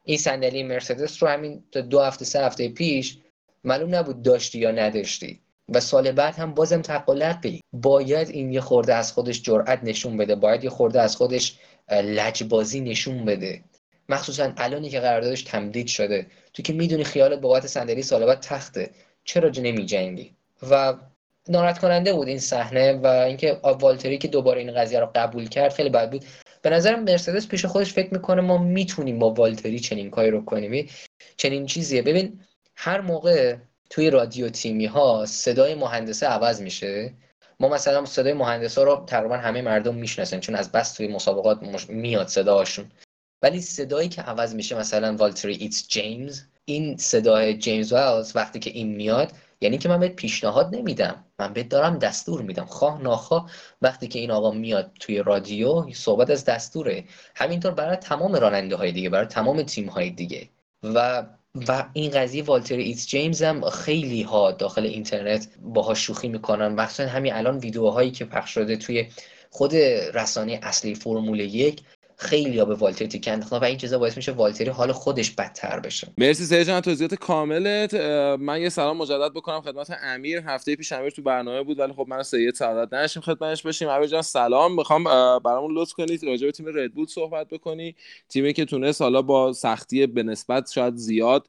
[0.04, 3.18] این صندلی مرسدس رو همین دو هفته سه هفته پیش
[3.64, 5.40] معلوم نبود داشتی یا نداشتی.
[5.68, 10.16] و سال بعد هم بازم تقلق بگی باید این یه خورده از خودش جرأت نشون
[10.16, 10.35] بده.
[10.35, 11.59] باید یه خورده از خودش
[11.90, 13.62] لجبازی نشون بده.
[14.09, 16.27] مخصوصا الانی که قراردادش تمدید شده.
[16.53, 18.90] تو که می‌دونی خیالت بابت صندلی سال بعد تخته.
[19.24, 20.35] چرا نمی جنگی
[20.70, 20.94] و
[21.48, 25.72] ناراحت کننده بود این صحنه و اینکه والتری که دوباره این قضیه رو قبول کرد
[25.72, 26.24] خیلی بد بود.
[26.62, 30.88] به نظرم مرسدس پیش خودش فکر می‌کنه ما می‌تونیم با والتری چنین کاری رو کنیم.
[31.37, 32.03] چنین چیزیه.
[32.03, 32.40] ببین
[32.77, 33.57] هر موقع
[33.90, 37.14] توی رادیو تیمی ها صدای مهندسه عوض میشه.
[37.61, 42.29] ما مثلا صدای مهندسا رو تقریبا همه مردم می‌شناسن چون از بس توی مسابقات میاد
[42.29, 42.90] صداشون.
[43.42, 48.70] ولی صدایی که عوض میشه مثلا والتری ایتس جیمز این صدای جیمز والز وقتی که
[48.70, 51.25] این میاد یعنی که من بهت پیشنهاد نمیدم.
[51.38, 52.64] من بهت دارم دستور میدم.
[52.64, 53.51] خواه ناخواه
[53.83, 57.05] وقتی که این آقا میاد توی رادیو صحبت از دستوره.
[57.37, 60.49] همینطور برای تمام راننده های دیگه برای تمام تیم های دیگه.
[60.83, 61.27] و
[61.69, 66.69] و این قضیه والتر ایتس جیمز هم خیلی ها داخل اینترنت باها شوخی می‌کنن.
[66.69, 69.09] مخصوصا همین الان ویدیوهایی که پخش شده توی
[69.51, 69.75] خود
[70.14, 71.83] رسانه اصلی فرمول یک
[72.16, 76.09] خیلی به والتری تیکه انداختن و این چیزا باعث میشه والتری حال خودش بدتر بشه.
[76.18, 77.94] مرسی سه جان توضیحات کاملت.
[78.40, 80.38] من یه سلام مجدد بکنم خدمت امیر.
[80.38, 84.09] هفته پیش امیر تو برنامه بود ولی خب من سید سعادت نشیم خدمتش بشیم امیر
[84.09, 84.74] جان سلام.
[84.74, 85.05] می‌خوام
[85.38, 87.94] برامون لطف کنید راجع به تیم ردبول صحبت بکنی.
[88.29, 91.48] تیمی که تونست حالا با سختی به نسبت شاید زیاد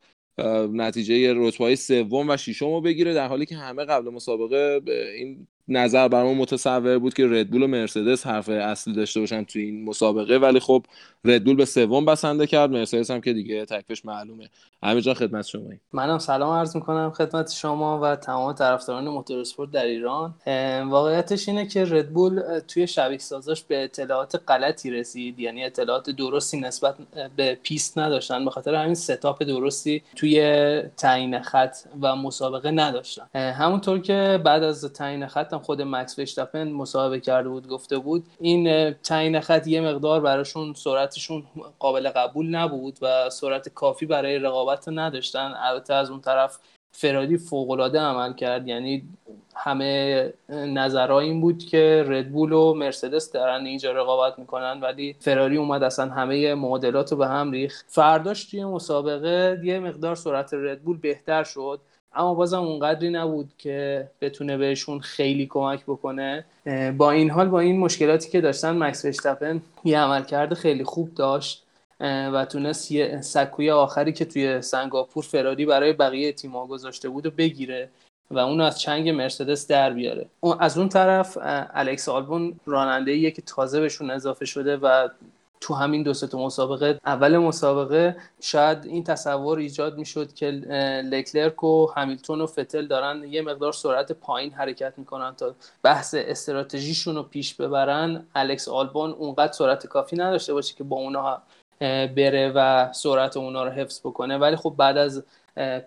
[0.73, 4.81] نتیجه رتبه سوم و ششم رو بگیره در حالی که همه قبل مسابقه
[5.17, 9.85] این نظر برامون متصور بود که ردبول و مرسدس حرف اصلی داشته باشن تو این
[9.85, 10.37] مسابقه.
[10.37, 10.85] ولی خب
[11.25, 12.69] ردبول به سوم بسنده کرد.
[12.69, 14.49] مرسدس هم که دیگه تکلیفش معلومه.
[15.01, 20.33] جا خدمت شما منم سلام عرض می‌کنم خدمت شما و تمام طرفداران موتورسپورت در ایران.
[20.89, 25.39] واقعیتش اینه که ردبول توی شبیه سازاش به اطلاعات غلطی رسید.
[25.39, 26.95] یعنی اطلاعات درستی نسبت
[27.35, 28.45] به پیست نداشتن.
[28.45, 33.27] به خاطر همین setup درستی توی تعیین خط و مسابقه نداشتن.
[33.35, 38.25] همونطور که بعد از تعیین خط خود مکس ورشتاپن مصاحبه کرده بود گفته بود.
[38.39, 41.43] این تعیین خط یه مقدار براشون سرعتشون
[41.79, 45.53] قابل قبول نبود و سرعت کافی برای رقابت نداشتن.
[45.57, 46.59] البته از اون طرف
[46.91, 48.67] فرادی فوقالعاده عمل کرد.
[48.67, 49.03] یعنی
[49.55, 55.83] همه نظرها این بود که ردبول و مرسدس دارن اینجا رقابت می‌کنن ولی فراری اومد
[55.83, 57.85] اصلا همه معادلات رو به هم ریخت.
[57.87, 61.79] فرداش توی مسابقه یه مقدار سرعت ردبول بهتر شد.
[62.15, 66.45] اما بازم اونقدری نبود که بتونه بهشون خیلی کمک بکنه.
[66.97, 71.63] با این حال با این مشکلاتی که داشتن مکس وشتپن یه عملکرد خیلی خوب داشت
[71.99, 77.31] و تونست یه سکوی آخری که توی سنگاپور فراری برای بقیه تیم‌ها گذاشته بود و
[77.31, 77.89] بگیره
[78.31, 80.25] و اون از چنگ مرسدس در بیاره.
[80.59, 81.37] از اون طرف
[81.73, 85.07] الکس آلبون راننده که تازه بهشون اضافه شده و
[85.65, 90.51] تو همین دو تا مسابقه اول مسابقه شاید این تصور ایجاد می‌شد که
[91.11, 97.15] لکلرک و همیلتون و فتل دارن یه مقدار سرعت پایین حرکت می‌کنن تا بحث استراتژیشون
[97.15, 98.25] رو پیش ببرن.
[98.35, 101.41] الکس آلبون اونقدر سرعت کافی نداشته باشه که با اونا
[102.15, 104.37] بره و سرعت اونا رو حفظ بکنه.
[104.37, 105.23] ولی خب بعد از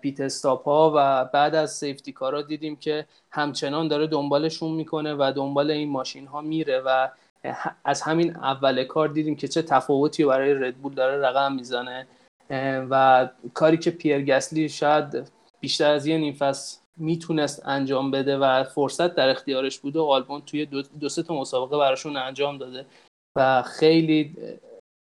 [0.01, 5.33] پیت استاپ ها و بعد از سیفتی کارا دیدیم که همچنان داره دنبالشون می‌کنه و
[5.35, 7.09] دنبال این ماشین ها میره و
[7.83, 12.07] از همین اول کار دیدیم که چه تفاوتی برای ردبول داره رقم می‌زنه.
[12.89, 18.63] و کاری که پیر گسلی شاید بیشتر از یه نیم فصل می‌تونست انجام بده و
[18.63, 22.85] فرصت در اختیارش بوده و آلبون توی دو, دو سه تا مسابقه براشون انجام داده.
[23.35, 24.35] و خیلی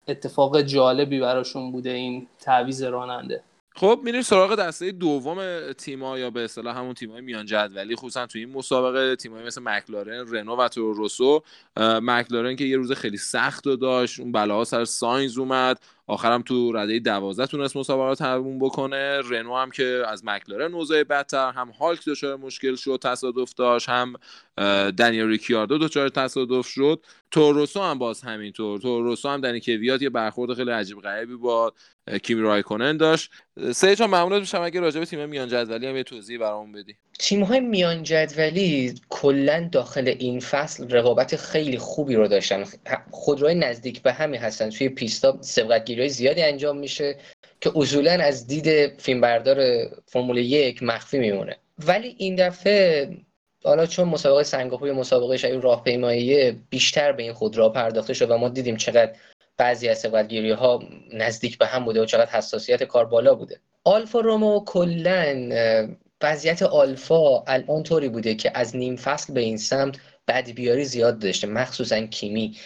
[0.08, 3.44] اتفاق جالبی براشون بوده این تعویز راننده.
[3.78, 8.42] خب میریم سراغ دسته دوم تیما یا به اصطلاح همون تیمای میان جدولی خصوصا توی
[8.42, 11.44] این مسابقه تیمایی مثل مکلارن رنو و روسو.
[11.78, 15.80] مکلارن که یه روز خیلی سخت رو داشت اون بلاها سر ساینز اومد.
[16.08, 19.22] آخرم تو رده دوازده تونست مسابقه تموم بکنه.
[19.30, 24.14] رنو هم که از مکلارن اوضاع بدتر هم هالک دچار مشکل شد تصادف داشت هم
[24.92, 27.04] دنیل ریکیاردو دچار تصادف شد.
[27.32, 28.80] توروسو هم باز همینطور.
[28.80, 31.74] توروسو هم دنی کویات یه برخورد خیلی عجیب غریبی با
[32.24, 33.32] کیمی رایکونن داشت.
[33.72, 36.98] سه جان ممنون میشم اگه راجع به تیم میان جدولی هم یه توضیح برامون بدی.
[37.20, 42.64] تیم های میان جدولی کلا داخل این فصل رقابت خیلی خوبی رو داشتن.
[43.12, 44.70] خودروی نزدیک به همین هستن.
[44.70, 47.16] توی پیستا سبقت های زیادی انجام میشه
[47.62, 51.58] که اصولا از دید فیلمبردار فرمول یک مخفی میمونه.
[51.88, 53.10] ولی این دفعه
[53.64, 58.50] حالا چون مسابقه سنگاپور مسابقه شبیه راهپیمایی بیشتر به این خودرو پرداخته شد و ما
[58.50, 59.12] دیدیم چقدر
[59.58, 63.60] بعضی از سبقتگیری ها نزدیک به هم بوده و چقدر حساسیت کار بالا بوده.
[63.84, 65.50] آلفا رومو کلا
[66.26, 69.96] وضعیت آلفا الان طوری بوده که از نیم فصل به این سمت
[70.28, 72.58] بدبیاری زیاد داشته مخصوصا کیمی.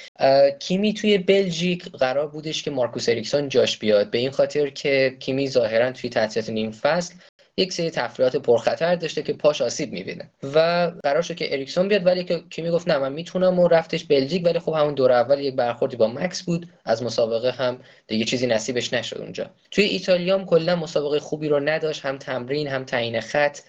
[0.60, 4.12] کیمی توی بلژیک قرار بودش که مارکوس اریکسون جاش بیاد.
[4.12, 7.14] به این خاطر که کیمی ظاهرا توی تعطیلات نیم فصل
[7.60, 10.30] یک سری تفریحات پرخطر داشته که پاش آسیب می‌بینه.
[10.44, 14.04] و قرار شد که اریکسون بیاد ولی که کیمی گفت نه من می‌تونم و رفتش
[14.04, 16.70] بلژیک ولی خب همون دور اول یک برخوردی با مکس بود.
[16.86, 19.50] از مسابقه هم دیگه چیزی نصیبش نشد اونجا.
[19.72, 23.60] توی ایتالیا هم کلا مسابقه خوبی رو نداشت هم تمرین هم تعیین خط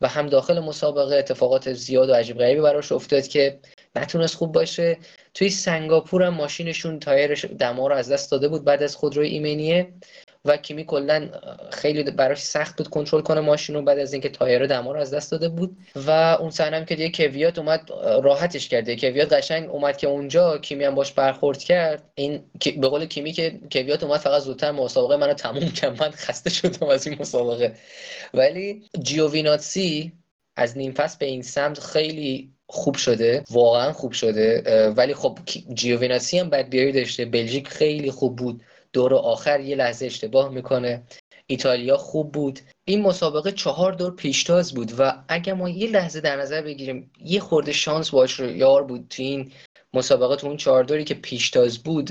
[0.00, 3.58] و هم داخل مسابقه اتفاقات زیاد و عجیب غریبی براش افتاد که
[3.96, 4.98] نتونست خوب باشه.
[5.34, 9.92] توی سنگاپور هم ماشینشون تایرش دما رو از دست داده بود بعد از خودروی ایمنیه.
[10.46, 11.28] و کیمی کلا
[11.70, 15.14] خیلی براش سخت بود کنترل کنه ماشین رو بعد از اینکه تایر دما رو از
[15.14, 15.76] دست داده بود.
[15.96, 17.90] و اون صحنه که دیگه کویات اومد
[18.22, 22.02] راحتش کرده کویات قشنگ اومد که اونجا کیمی هم باش برخورد کرد.
[22.14, 22.42] این
[22.76, 26.02] به قول کیمی که کویات اومد فقط زودتر مسابقه منو تموم کرد.
[26.02, 27.74] من خسته شدم از این مسابقه.
[28.34, 30.12] ولی جیوویناتسی
[30.56, 33.44] از نیم فصل به این سمت خیلی خوب شده.
[33.50, 34.62] واقعا خوب شده.
[34.96, 35.38] ولی خب
[35.74, 37.24] جیوویناسی هم بدبیاری داشته.
[37.24, 38.62] بلژیک خیلی خوب بود.
[38.96, 41.02] دور آخر یه لحظه اشتباه می‌کنه.
[41.46, 42.60] ایتالیا خوب بود.
[42.84, 47.40] این مسابقه چهار دور پیشتاز بود و اگر ما یه لحظه در نظر بگیریم یه
[47.40, 49.52] خورده شانس باش یار بود تو این
[49.94, 52.10] مسابقه تو اون چهار دوری که پیشتاز بود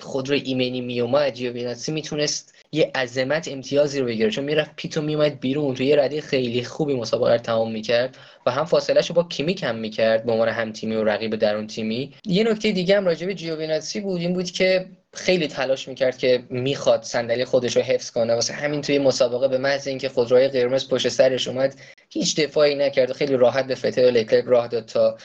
[0.00, 4.30] خود رو ایمنی میومد جیوویناسی می‌تونست یه عظمت امتیازی رو بگیره.
[4.30, 5.74] چون می‌رفت پیتو میومد بیرون.
[5.74, 9.54] تو یه رده خیلی خوبی مسابقه رو تمام می‌کرد و هم فاصله رو با کیمی
[9.54, 12.14] کم می‌کرد به عنوان هم تیمی و رقیب درون تیمی.
[12.24, 14.20] یه نکته دیگه هم راجع به جیوویناتسی بود.
[14.20, 18.34] این بود که خیلی تلاش می‌کرد که می‌خواد صندلی خودش رو حفظ کنه.
[18.34, 21.74] واسه همین توی مسابقه به محض اینکه خودروی قرمز پشت سرش اومد
[22.10, 25.16] هیچ دفاعی نکرد و خیلی راحت به فتل و لکلک راه داد تا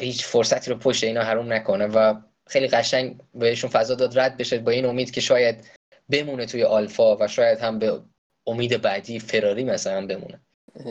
[0.00, 2.14] هیچ فرصتی رو پشت اینا حروم نکنه و
[2.46, 4.18] خیلی قشنگ بهشون فضا داد.
[4.18, 5.81] رد بشه با این امید که شاید
[6.12, 8.00] بمونه توی آلفا و شاید هم به
[8.46, 10.40] امید بعدی فراری مثلا بمونه.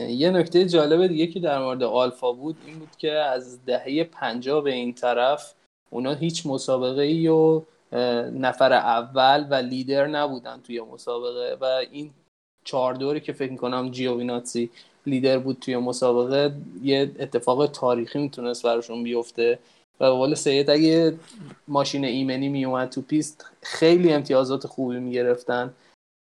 [0.08, 4.64] یه نکته جالب دیگه که در مورد آلفا بود این بود که از دهه پنجاه
[4.64, 5.54] به این طرف
[5.90, 7.62] اونا هیچ مسابقه ای و
[8.32, 12.10] نفر اول و لیدر نبودن توی مسابقه و این
[12.64, 14.70] چهار دوری که فکر کنم جیوویناتسی
[15.06, 19.58] لیدر بود توی مسابقه یه اتفاق تاریخی می‌تونست براشون بیفته.
[20.02, 21.14] و قول سید اگه
[21.68, 25.74] ماشین ایمنی میومد تو پیست خیلی امتیازات خوبی می‌گرفتن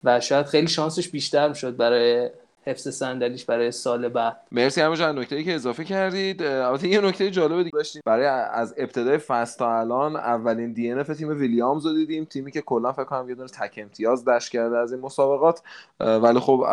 [0.03, 2.29] و شاید خیلی شانسش بیشتر می‌شد برای
[2.65, 4.37] حفظ صندلیش برای سال بعد.
[4.51, 8.01] مرسی همه جان نکته که اضافه کردید البته یه نکته جالب دیگه داشتیم.
[8.05, 12.61] برای از ابتدای فصل تا الان اولین دی ان تیم ویلیامز رو دیدیم تیمی که
[12.61, 15.61] کلا فکر کنم یه دونه تک امتیاز داشت کرده از این مسابقات.
[15.99, 16.65] ولی خب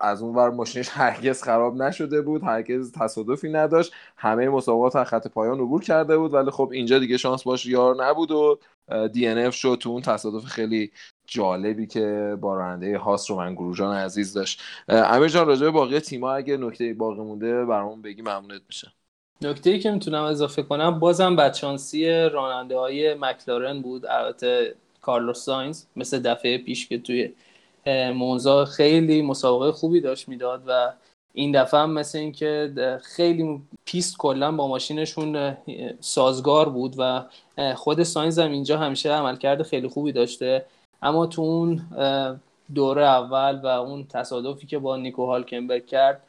[0.00, 3.92] از اون ور ماشینش هرگز خراب نشده بود هرگز تصادفی نداشت.
[4.16, 8.04] همه مسابقات از خط پایان عبور کرده بود ولی خب اینجا دیگه شانس باش یار
[8.04, 8.58] نبود و
[9.12, 10.92] DNF شد تو اون تصادف خیلی
[11.26, 14.60] جالبی که با راننده هاس رومن گروجان عزیز داشت.
[14.88, 18.92] امیر جان راجع به باقی تیم‌ها اگه نکته باقی مونده برامون بگی ممنونت میشه.
[19.42, 25.84] نکته ای که می‌تونم اضافه کنم بازم بدشانسی راننده های مکلارن بود البته کارلوس ساینز
[25.96, 27.32] مثل دفعه پیش که توی
[28.14, 30.92] مونزا خیلی مسابقه خوبی داشت می‌داد و
[31.32, 35.56] این دفعه هم مثل اینکه خیلی پیست کلا با ماشینشون
[36.00, 37.24] سازگار بود و
[37.74, 40.64] خود ساینز هم اینجا همیشه عملکرد خیلی خوبی داشته.
[41.04, 41.80] اما تو اون
[42.74, 46.22] دوره اول و اون تصادفی که با نیکو هالکنبرگ کرد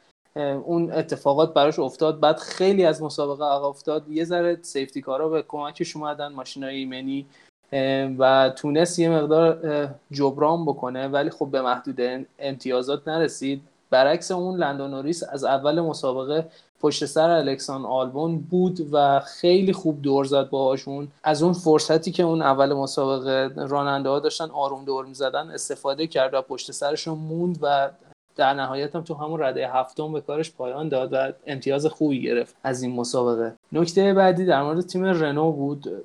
[0.64, 2.20] اون اتفاقات براش افتاد.
[2.20, 4.08] بعد خیلی از مسابقه عقب افتاد.
[4.08, 7.26] یه ذره safety car ا به کمکش اومدن ماشینای ایمنی
[8.18, 9.58] و تونست یه مقدار
[10.10, 11.08] جبران بکنه.
[11.08, 13.62] ولی خب به محدوده امتیازات نرسید.
[13.90, 16.48] برعکس اون لندو نوریس از اول مسابقه
[16.86, 21.08] پشت سر الکسان آلبون بود و خیلی خوب دور زد باهاشون.
[21.24, 26.34] از اون فرصتی که اون اول مسابقه راننده ها داشتن آروم دور می‌زدن استفاده کرد
[26.34, 27.90] و پشت سرشون موند و
[28.36, 32.54] در نهایت هم تو همون رده هفتم به کارش پایان داد و امتیاز خوبی گرفت
[32.64, 33.54] از این مسابقه.
[33.72, 36.04] نکته بعدی در مورد تیم رنو بود.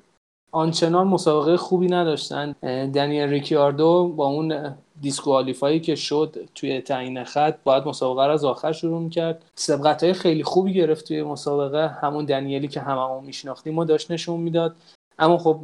[0.54, 2.52] آنچنان مسابقه خوبی نداشتن.
[2.94, 8.72] دنیل ریکیاردو با اون دیسکوالیفایی که شد توی تعیین خط باید مسابقه رو از آخر
[8.72, 9.44] شروع می‌کرد.
[9.54, 11.88] سبقت های خیلی خوبی گرفت توی مسابقه.
[11.88, 14.76] همون دنیلی که هممون میشناختیم و داشت نشون می‌داد.
[15.18, 15.58] اما خب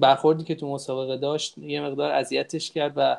[0.00, 3.16] برخوردی که تو مسابقه داشت یه مقدار اذیتش کرد و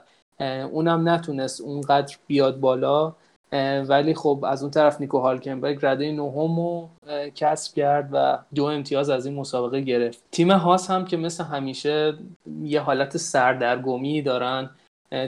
[0.71, 3.13] اونم نتونست اونقدر بیاد بالا.
[3.87, 6.89] ولی خب از اون طرف نیکو هالکنبرگ رده نهم رو
[7.35, 10.23] کسب کرد و دو امتیاز از این مسابقه گرفت.
[10.31, 12.13] تیم هاس هم که مثل همیشه
[12.63, 14.69] یه حالت سردرگمی دارن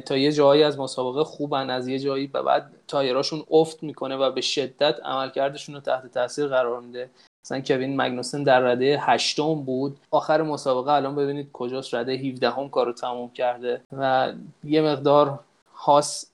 [0.06, 4.32] تا یه جایی از مسابقه خوبن از یه جایی به بعد تایراشون افت می‌کنه و
[4.32, 7.10] به شدت عملکردشون رو تحت تاثیر قرار میده.
[7.46, 9.98] مثلا کوین مگنوسن در رده هشتم بود.
[10.12, 14.34] آخر مسابقه الان ببینید کجاست رده 17 هم کارو تموم کرده و
[14.64, 15.40] یه مقدار
[15.76, 16.33] هاس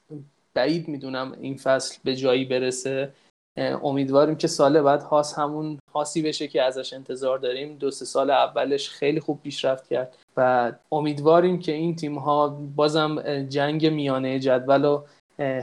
[0.60, 3.14] بعید می‌دونم این فصل به جایی برسه.
[3.58, 7.78] امیدواریم که سال بعد هاس همون هاسی بشه که ازش انتظار داریم.
[7.78, 13.44] دو سه سال اولش خیلی خوب پیشرفت کرد و امیدواریم که این تیم ها بازم
[13.44, 15.06] جنگ میانه جدول رو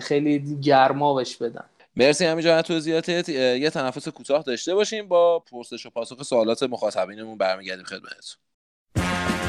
[0.00, 1.64] خیلی گرما بش بدن.
[1.96, 3.28] مرسی همینجا توضیحاتت.
[3.28, 8.36] یه تنفس کوتاه داشته باشیم با پرسش و پاسخ سوالات مخاطبینمون برمیگردیم خدمتتون.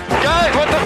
[0.09, 0.79] Guys, what the...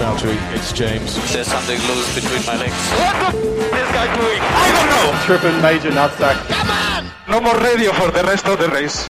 [0.00, 1.14] Valtteri, it's James.
[1.32, 2.74] There's something loose between my legs.
[2.96, 4.40] What the f- this guy doing?
[4.40, 5.20] I don't know.
[5.26, 6.36] Tripping major nutsack.
[6.48, 7.10] Come on!
[7.28, 9.09] No more radio for the rest of the race.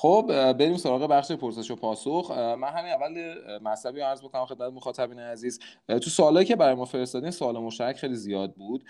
[0.00, 2.30] خب بریم سراغ بخش پرسش و پاسخ.
[2.30, 5.58] من همین اول مطلبی عرض بکنم خدمت مخاطبین عزیز.
[5.88, 8.84] تو سوالایی که برای ما فرستادین سوال مشترک خیلی زیاد بود.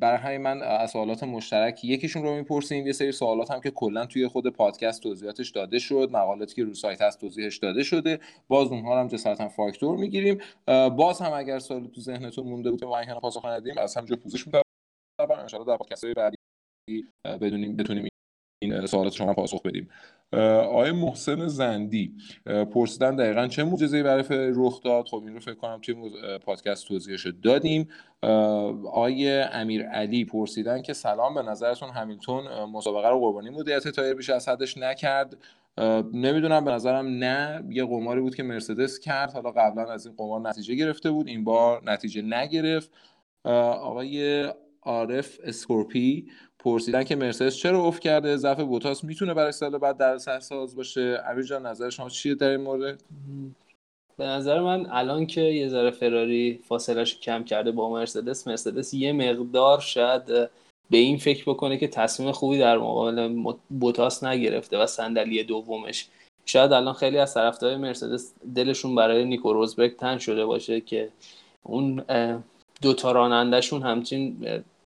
[0.00, 2.86] برای همین من از سوالات مشترک یکیشون رو می‌پرسیم.
[2.86, 6.74] یه سری سوالات هم که کلا توی خود پادکست توضیحاتش داده شد مقالاتی که رو
[6.74, 8.18] سایت هست توضیحش داده شده.
[8.48, 10.38] باز اونها هم جسارتا فاکتور می‌گیریم.
[10.96, 14.46] باز هم اگر سوال تو ذهنتون مونده بود که ما پاسخ ندیم از همجا پوزش
[14.46, 14.62] می‌کنم
[15.20, 16.36] ان در پادکست بعدی
[17.24, 18.10] بدونیم بتونیم
[18.62, 19.88] این سوالات شما پاسخ بدیم.
[20.32, 22.14] آقای محسن زندی
[22.46, 25.94] پرسیدن دقیقا چه معجزه‌ای برای رخ داد؟ خب این رو فکر کنم توی
[26.38, 27.88] پادکست توضیحش دادیم.
[28.22, 34.30] آقای امیر علی پرسیدن که سلام به نظرتون همیلتون مسابقه رو قربانی مدیریت تایر بیش
[34.30, 35.36] از حدش نکرد؟
[36.12, 37.64] نمی‌دونم به نظرم نه.
[37.70, 39.32] یه قماری بود که مرسدس کرد.
[39.32, 41.28] حالا قبلا از این قمار نتیجه گرفته بود.
[41.28, 42.90] این بار نتیجه نگرفت.
[43.44, 44.44] آقای
[44.82, 46.26] عارف اسکورپی
[46.58, 51.44] پرسیدن که مرسدس چرا افت کرده؟ ضعف بوتاس می‌تونه برای سال بعد دردسرساز باشه؟ امیر
[51.44, 53.02] جان نظر شما چیه در این مورد؟
[54.16, 59.12] به نظر من الان که یه ذره فراری فاصلش کم کرده با مرسدس مرسدس یه
[59.12, 60.50] مقدار شاید
[60.90, 63.34] به این فکر بکنه که تصمیم خوبی در مقابل
[63.68, 66.08] بوتاس نگرفته و صندلی دومش.
[66.46, 71.08] شاید الان خیلی از طرفدارای مرسدس دلشون برای نیکو روزبرگ تن شده باشه که
[71.62, 72.04] اون
[72.82, 74.46] دوتا رانندهشون همچین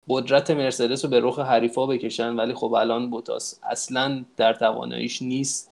[0.09, 5.69] قدرت مرسدس رو به رخ حریفا بکشن ولی خب الان بوتاس اصلا در تواناییش نیست.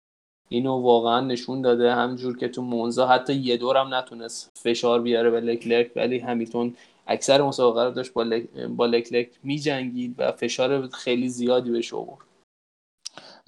[0.49, 1.95] اینو واقعا نشون داده.
[1.95, 6.75] همجور که تو مونزا حتی یه دورم نتونست فشار بیاره به لکلک ولی همیتون
[7.07, 8.51] اکثر مسابقه رو داشت با, لک...
[8.51, 12.27] با لکلک می جنگید و فشار خیلی زیادی بهش آورد.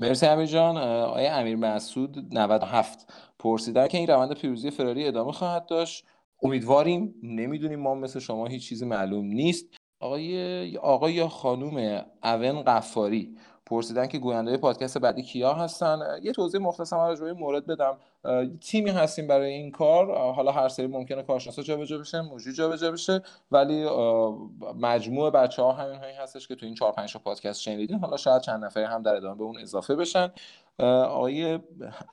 [0.00, 0.76] مرسی امیر جان.
[0.76, 6.04] آیا امیر مسعود 97 پرسیدن که این روند پیروزی فراری ادامه خواهد داشت؟
[6.42, 9.66] امیدواریم نمی‌دونیم ما مثل شما هیچ چیزی معلوم نیست.
[10.00, 11.76] آقای آقای یا خانوم
[12.22, 13.36] اون قفاری
[13.66, 15.98] پرسیدن که گوینده پادکست بعدی کیا هستن.
[16.22, 17.96] یه توضیح مختصر راجع به مورد بدم.
[18.60, 20.32] تیمی هستیم برای این کار.
[20.32, 23.22] حالا هر سری ممکنه کارشناسا جابجا بشه موجی جابجا بشه.
[23.50, 23.86] ولی
[24.80, 27.98] مجموع بچه ها همین هایی هستش که تو این 4 5 پادکست شنیدین.
[27.98, 30.32] حالا شاید چند نفری هم در ادامه به اون اضافه بشن.
[30.78, 31.58] آقای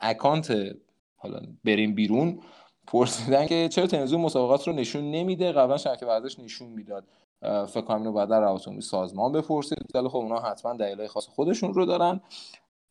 [0.02, 0.76] اکانت
[1.16, 2.40] حالا بریم بیرون.
[2.88, 7.04] پرسیدن که چرا تلویزیون مسابقات رو نشون نمیده؟ قبلا شرکت ورزش نشون می‌داد.
[7.42, 9.78] فکر کنم اینو بعد در سازمان بپرسید.
[9.96, 12.22] ولی خب اونا حتما دلایل خاص خودشون رو دارن.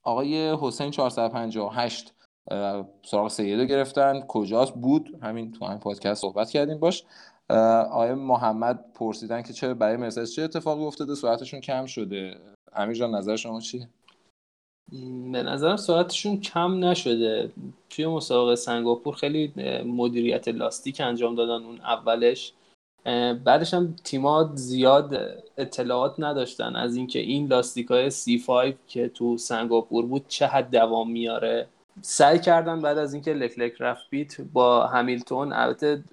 [0.02, 2.14] آقای حسین 458
[3.02, 4.20] سراغ سیدو گرفتن.
[4.20, 5.18] کجاست؟ بود.
[5.22, 7.04] همین تو همین پادکست صحبت کردیم باش.
[7.90, 12.38] آقای محمد پرسیدن که چه برای مرسدس چه اتفاقی افتاده؟ سرعتشون کم شده.
[12.72, 13.88] امیر جان نظر شما چیه؟
[15.32, 17.50] به نظرم سرعتشون کم نشده.
[17.90, 19.52] توی مسابقه سنگاپور خیلی
[19.86, 22.52] مدیریت لاستیک انجام دادن اون اولش.
[23.44, 30.06] بعدش هم تیما زیاد اطلاعات نداشتن از اینکه این لاستیک های C5 که تو سنگاپور
[30.06, 31.66] بود چه حد دوام میاره.
[32.02, 36.04] سعی کردن بعد از اینکه لکلرک رفت pit با همیلتون البته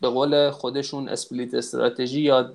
[0.00, 2.52] به قول خودشون split strategy یا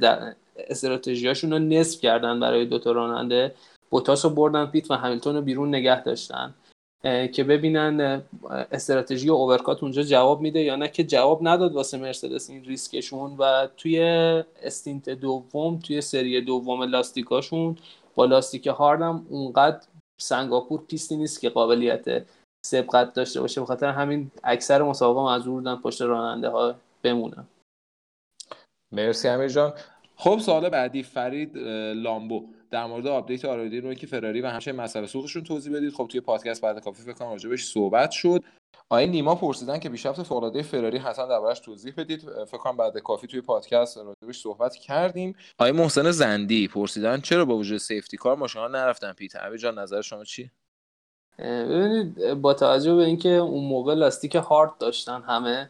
[0.70, 3.56] استراتژیاشون رو نصف کردن برای دوتا راننده.
[3.96, 6.54] بوتاس رو بردن pit و همیلتون رو بیرون نگه داشتن.
[7.04, 8.22] که ببینن
[8.72, 13.68] استراتژی overcut اونجا جواب میده یا نه که جواب نداد واسه مرسدس این ریسکشون و
[13.78, 14.00] توی
[14.64, 17.78] stint دوم توی سری دوم لاستیکاشون
[18.16, 19.80] با لاستیک هاردم اونقدر
[20.22, 22.26] سنگاپور پیستی نیست که قابلیت
[22.66, 23.62] سبقت داشته باشه.
[23.62, 27.48] بخاطر همین اکثر مسابقه مجبورن پشت راننده ها بمونن.
[28.92, 29.74] مرسی امیر جان.
[30.16, 31.58] خب سوال بعدی فرید
[31.96, 32.46] لامبو.
[32.76, 35.94] در مورد آپدیت آرایدی رو که فراری و همچنین مسئله سوختشون توضیح بدید.
[35.94, 38.44] خب توی پادکست بعد کافی فکر کنم راجبش صحبت شد.
[38.90, 42.22] آیا نیما پرسیدن که بیشتر فوق فراری حتما دربارش توضیح بدید.
[42.46, 45.36] فکر کنم بعد کافی توی پادکست راجبش صحبت کردیم.
[45.58, 50.02] آیا محسن زندی پرسیدن چرا با وجود سیفتی کار ماشینا نرفتن پیت اوی جان نظر
[50.02, 50.52] شما چی
[51.40, 55.70] ببینید با توجه به اینکه اون موقع لاستیک هارد داشتن همه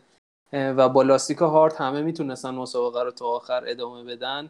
[0.54, 4.50] و با لاستیک هارد همه می‌تونستن مسابقه رو تا آخر ادامه بدن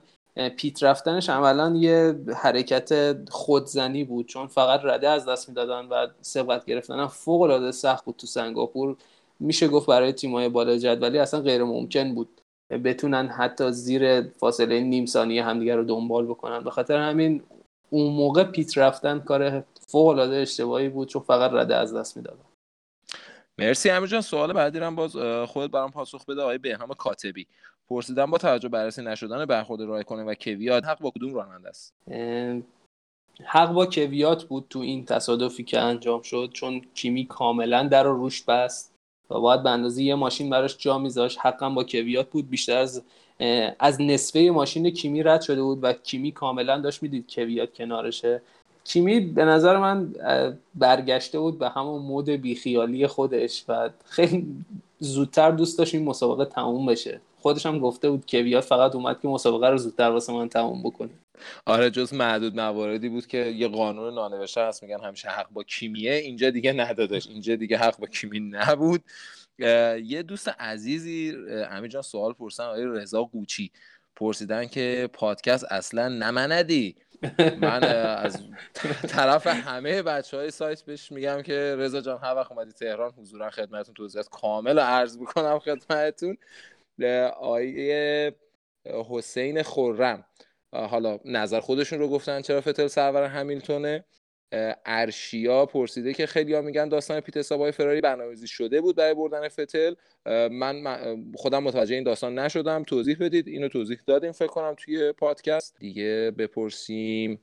[0.57, 6.65] پیت رفتنش عملا یه حرکت خودزنی بود چون فقط رده از دست می‌دادن و سبقت
[6.65, 6.99] گرفتن.
[6.99, 8.97] هم فوق العاده سخت بود تو سنگاپور.
[9.39, 15.05] میشه گفت برای تیمای بالا جدولی اصلا غیر ممکن بود بتونن حتی زیر فاصله نیم
[15.05, 16.63] ثانیه همدیگه رو دنبال بکنن.
[16.63, 17.43] به خاطر همین
[17.89, 22.45] اون موقع پیت رفتن کار فوق العاده اشتباهی بود چون فقط رده از دست می‌دادن.
[23.57, 24.21] مرسی امیر جان.
[24.21, 25.17] سوال بعدی هم باز
[25.47, 27.47] خود برام پاسخ بده آقای بهنام کاتبی.
[27.89, 31.93] پرسیدن با توجه بررسی نشدن برخورد کنه و کویات حق با کدوم راننده است؟
[33.43, 38.17] حق با کویات بود تو این تصادفی که انجام شد چون کیمی کاملا در رو
[38.17, 38.91] روش بست
[39.29, 43.03] و باید به اندازه یه ماشین براش جا میذاش حقا با کویات بود بیشتر از
[43.79, 48.41] از نصفه ماشین کیمی رد شده بود و کیمی کاملا داشت می‌دید کویات کنارشه.
[48.83, 50.13] کیمی به نظر من
[50.75, 54.45] برگشته بود به همون مود بیخیالی خودش و خیلی
[54.99, 57.21] زودتر دوست داشت این مسابقه تموم بشه.
[57.45, 61.09] خودش هم گفته بود کویات فقط اومد که مسابقه رو زودتر واسه من تموم بکنه.
[61.65, 66.13] آره جز معدود مواردی بود که یه قانون نانوشته هست میگن همیشه حق با کیمیه
[66.13, 69.03] اینجا دیگه ندادش اینجا دیگه حق با کیمی نبود.
[70.03, 71.35] یه دوست عزیزی
[71.69, 73.71] امیر جان سوال پرسن آقای رضا قوچی.
[74.15, 76.95] پرسیدن که پادکست اصلا نمندی.
[77.61, 78.43] من از
[79.07, 83.49] طرف همه بچه های سایت بهش میگم که رضا جان هر وقت اومدی تهران حضورا
[83.49, 86.37] خدمتتون توضیحات کامل عرض می‌کنم خدمتتون.
[87.39, 88.35] آقای
[89.09, 90.25] حسین خرم
[90.73, 94.05] حالا نظر خودشون رو گفتن چرا فتل سرور همیلتونه.
[94.85, 99.47] ارشیا پرسیده که خیلی ها میگن داستان pit های فراری برنامه‌ریزی شده بود برای بردن
[99.47, 99.93] فتل.
[100.51, 100.97] من
[101.35, 102.83] خودم متوجه این داستان نشدم.
[102.83, 103.47] توضیح بدید.
[103.47, 105.75] اینو توضیح دادیم فکر کنم توی پادکست.
[105.79, 107.39] دیگه بپرسیم.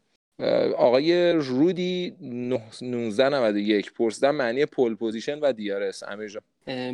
[0.77, 6.43] آقای رودی 1991 پرسیدن معنی pole position و DRS امیر جان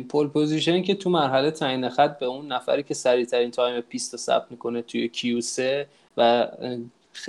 [0.09, 4.13] pole position که تو مرحله تعیین خط به اون نفری که سریع ترین time پیست
[4.13, 6.47] رو ثبت می‌کنه توی Q 3 و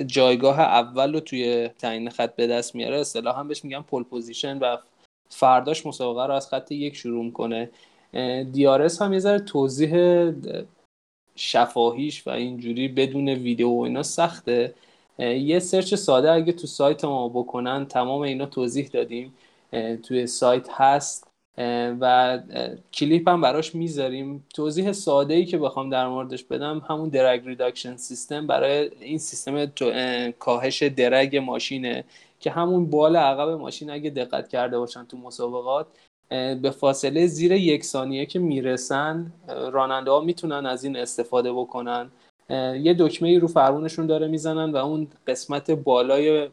[0.07, 4.59] جایگاه اول رو توی تعیین خط به دست میاره اصطلاحا هم بهش میگن pole position
[4.59, 4.77] و
[5.29, 7.71] فرداش مسابقه رو از خط یک شروع می‌کنه.
[8.53, 10.33] DRS هم یه ذره توضیح
[11.37, 14.75] شفاهیش و اینجوری بدون ویدیو و اینا سخته.
[15.19, 19.35] یه search ساده اگه تو سایت ما بکنن تمام اینا توضیح دادیم.
[20.03, 21.30] توی سایت هست.
[22.01, 22.39] و
[22.95, 24.45] کلیپ هم براش می‌ذاریم.
[24.55, 29.67] توضیح ساده ای که بخوام در موردش بدم همون drag reduction system برای این سیستم
[30.39, 32.05] کاهش drag ماشینه
[32.41, 35.87] که همون بال عقب ماشین اگه دقت کرده باشن تو مسابقات
[36.63, 39.33] به فاصله زیر یک ثانیه که می‌رسن
[39.73, 42.11] راننده ها می‌تونن از این استفاده بکنن.
[42.83, 46.49] یه دکمه ای رو فرمونشون داره می‌زنن و اون قسمت بالای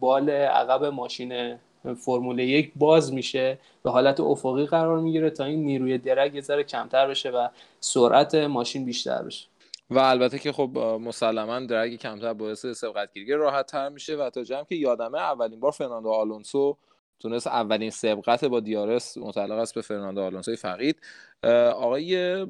[0.00, 1.56] بال عقب ماشین
[1.94, 3.58] فرمول یک باز میشه.
[3.82, 7.48] به حالت افقی قرار می‌گیره تا این نیروی درگ یه ذره کمتر بشه و
[7.80, 9.46] سرعت ماشین بیشتر بشه.
[9.90, 14.64] و البته که خب مسلما درگ کمتر باعث سبقتگیری راحت تر میشه و تا جمع
[14.64, 16.76] که یادمه اولین بار فرناندو آلونسو
[17.20, 21.00] تونست اولین سبقت با دیارس متعلق است به فرناندو آلونسو فقید.
[21.74, 22.44] آقای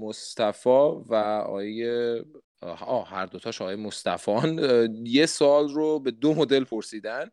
[0.00, 0.68] مصطفی
[1.08, 1.14] و
[1.46, 2.20] آقای
[2.62, 4.58] آه هر دوتاش آقای مصطفان
[5.04, 7.30] یه سوال رو به دو مدل پرسیدن.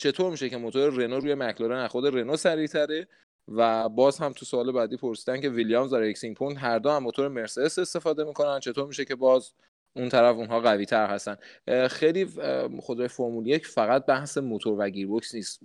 [0.00, 3.08] چطور میشه که موتور رنو روی مکلارن خود رنو سریعتره؟
[3.48, 7.02] و باز هم تو سوال بعدی پرسیدن که ویلیامز و Racing Point هر دو هم
[7.02, 8.60] موتور مرسدس استفاده می‌کنن.
[8.60, 9.52] چطور میشه که باز
[9.96, 11.36] اون طرف اونها قوی تر هستن
[11.88, 12.26] خیلی
[12.80, 15.60] خودروی فرمول یک فقط بحث موتور و گیربکس نیست.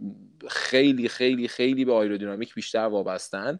[0.47, 3.59] خیلی خیلی خیلی به آیرودینامیک بیشتر وابستن.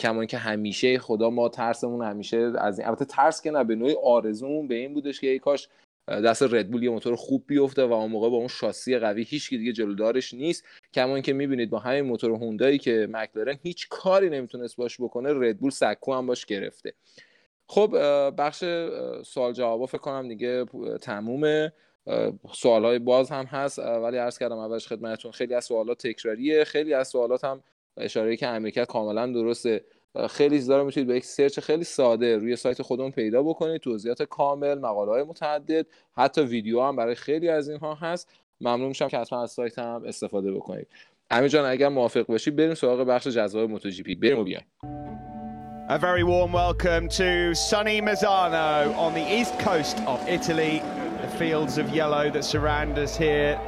[0.00, 3.96] کما که همیشه خدا ما ترسمون همیشه از این البته ترس که نه به نوعی
[4.04, 5.68] آرزومون به این بودش که ای کاش
[6.08, 9.72] دست ردبول یه موتور خوب بیفته و اون موقع با اون شاسی قوی هیچ دیگه
[9.72, 10.64] جلودارش نیست.
[10.94, 15.70] کما که می‌بینید با همین موتور هوندایی که مکلارن هیچ کاری نمی‌تونست باش بکنه ردبول
[15.70, 16.92] سکو هم باش گرفته.
[17.66, 17.96] خب
[18.38, 18.64] بخش
[19.24, 20.64] سوال جوابا فکر کنم دیگه
[21.00, 21.72] تمومه.
[22.52, 23.78] سوال های باز هم هست.
[23.78, 26.64] ولی عرض کردم اولش خدمتتون خیلی از سوالات تکراریه.
[26.64, 27.62] خیلی از سوالات هم
[27.96, 29.84] اشاره که امریکت کاملا درسته.
[30.30, 34.78] خیلی رو می‌تونید با یک سرچ خیلی ساده روی سایت خودمون پیدا بکنید توضیحات کامل
[34.78, 35.86] مقاله های متعدد
[36.16, 38.28] حتی ویدیو هم برای خیلی از اینها هست
[38.60, 40.86] ممنون میشم که حتما از سایت هم استفاده بکنید
[41.30, 44.64] امیر جان اگر موافق باشی بریم سراغ بخش جذاب موتو جی پی بریم و بیایم
[45.86, 50.82] A very warm welcome to sunny Mazzano on the east coast of Italy.
[51.20, 53.60] The fields of yellow that surround us here.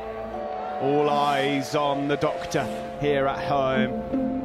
[0.80, 2.64] All eyes on the doctor
[3.02, 4.35] here at home.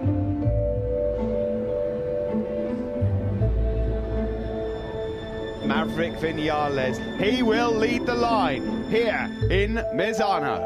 [5.72, 6.98] Maverick Vinales.
[7.18, 10.60] He will lead the line here in Mizano.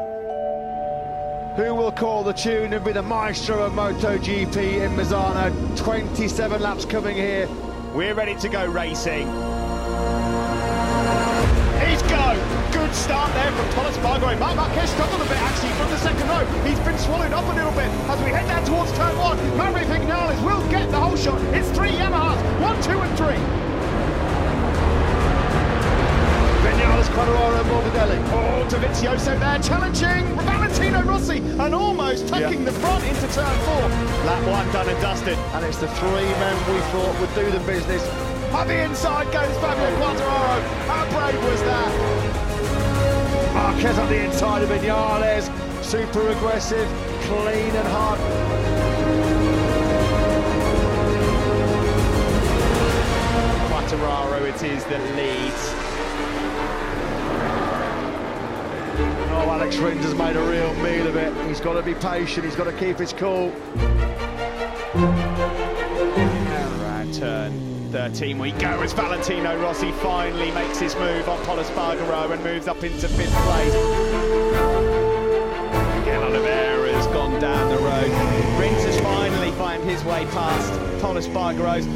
[1.56, 5.78] Who will call the tune and be the maestro of MotoGP in Mizano?
[5.78, 7.48] 27 laps coming here.
[7.94, 9.28] We're ready to go racing.
[11.86, 12.26] He's go.
[12.72, 14.36] Good start there from Thomas Bargoy.
[14.40, 16.44] Mark Marquez struggled a bit actually from the second row.
[16.68, 19.38] He's been swallowed up a little bit as we head down towards turn one.
[19.56, 21.40] Maverick Vinales will get the whole shot.
[21.54, 23.65] It's three Yamahas, one, two, and three.
[26.86, 28.18] Vinales, Quadraro, Morbidelli.
[28.32, 32.70] Oh, Davizioso there challenging Valentino Rossi and almost tucking yeah.
[32.70, 33.88] the front into turn four.
[34.26, 35.38] Lap one done and dusted.
[35.54, 38.02] And it's the three men we thought would do the business.
[38.52, 40.62] On the inside goes Fabio Quadraro.
[40.86, 41.92] How brave was that?
[43.54, 45.50] Marquez on the inside of Vinales.
[45.82, 46.88] Super aggressive,
[47.22, 48.20] clean and hard.
[53.70, 55.85] Quattararo it is that
[59.46, 59.62] leads.
[59.62, 61.48] Alex Rins has made a real meal of it.
[61.48, 63.52] He's got to be patient, he's got to keep his cool.
[66.82, 72.30] Around turn 13 we go as Valentino Rossi finally makes his move on Polis Spargaro
[72.32, 73.74] and moves up into fifth place.
[76.02, 78.10] Again, Oliveira's gone down the road.
[78.60, 81.86] Rins has finally found his way past Polis Spargaro's.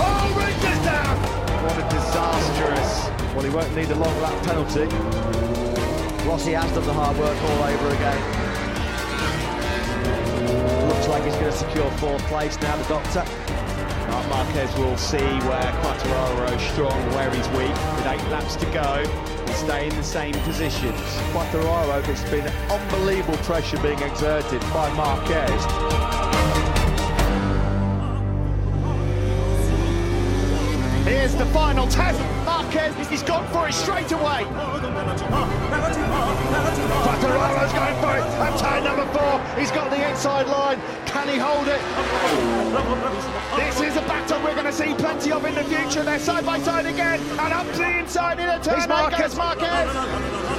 [0.00, 1.16] Oh, Rins is down!
[1.64, 3.08] What a disastrous.
[3.34, 5.37] Well, he won't need a long lap penalty.
[6.26, 8.20] Rossi has done the hard work all over again.
[10.88, 13.24] Looks like he's going to secure fourth place now, the doctor.
[14.10, 17.76] Marc Marquez will see where Quattararo is strong, where he's weak.
[17.96, 19.04] With eight laps to go,
[19.46, 21.00] he'll stay in the same positions.
[21.32, 25.64] Quattararo, there's been unbelievable pressure being exerted by Marquez.
[31.06, 32.37] Here's the final test.
[32.68, 34.44] Marquez, he's gone for it straight away.
[37.08, 38.24] Quattararo's going for it.
[38.44, 40.78] And turn number four, he's got the inside line.
[41.06, 41.80] Can he hold it?
[43.56, 46.02] This is a battle we're going to see plenty of in the future.
[46.02, 48.74] They're side by side again, and up to the inside in a turn.
[48.80, 49.34] He's Marquez.
[49.34, 49.90] Marquez.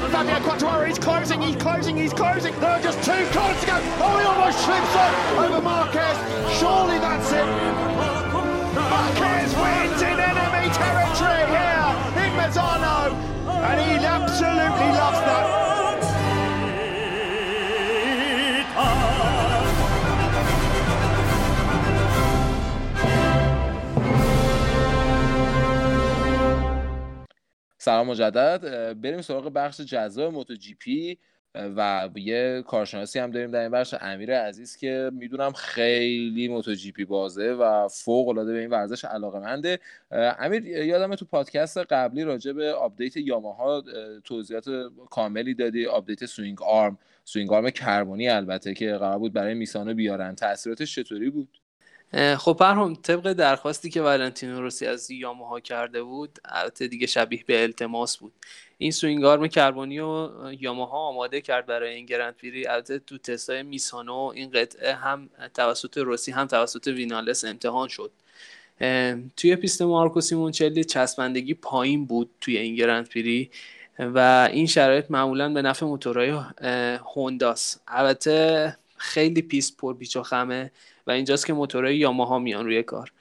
[0.09, 2.59] Fabio Quattararo, he's closing, he's closing, he's closing.
[2.59, 3.79] There are just two corners to go.
[4.01, 5.13] Oh, he almost slips on
[5.45, 6.17] over Marquez.
[6.57, 7.45] Surely that's it.
[8.73, 11.88] Marquez wins in enemy territory here
[12.29, 12.97] in Mazzano,
[13.69, 15.47] and he absolutely loves that.
[27.81, 28.61] سلام مجدد
[29.01, 31.17] بریم سراغ بخش جذاب موتو جی پی
[31.55, 36.91] و یه کارشناسی هم داریم در این بخش امیر عزیز که می‌دونم خیلی موتو جی
[36.91, 39.79] پی بازه و فوق العاده به این ورزش علاقه منده
[40.11, 43.83] امیر یادم تو پادکست قبلی راجع به آپدیت یاماها
[44.23, 44.69] توضیحات
[45.09, 45.85] کاملی دادی.
[45.85, 50.35] آپدیت swing arm swing arm کربونی البته که قرار بود برای میسانو بیارن.
[50.35, 51.59] تاثیراتش چطوری بود؟
[52.13, 57.63] خب پرهام طبق درخواستی که ولنتینو روسی از یاماها کرده بود البته دیگه شبیه به
[57.63, 58.33] التماس بود.
[58.77, 60.29] این swing arm کربونی و
[60.59, 62.67] یاماها آماده کرد برای این Grand Prix.
[62.67, 68.11] البته تو تستای میسانو این قطعه هم توسط روسی هم توسط وینالس امتحان شد.
[69.37, 73.51] توی پیست مارکو سیمونچلی چسبندگی پایین بود توی این Grand Prix
[73.99, 76.29] و این شرایط معمولا به نفع موتورهای
[77.15, 77.77] هونداس.
[77.87, 80.71] البته خیلی پیست پر پیچ و خمه.
[81.07, 83.11] و اینجاست که موتورهای یاماها میان روی کار.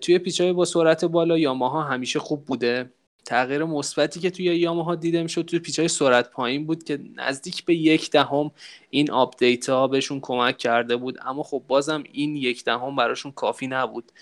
[0.00, 2.90] توی پیچهای با سرعت بالا یاماها همیشه خوب بوده.
[3.26, 7.74] تغییر مثبتی که توی یاماها دیده می‌شد توی پیچهای سرعت پایین بود که نزدیک به
[7.74, 8.50] یک دهم
[8.90, 11.18] این آپدیت ها بهشون کمک کرده بود.
[11.22, 14.12] اما خب بازم این یک دهم براشون کافی نبود.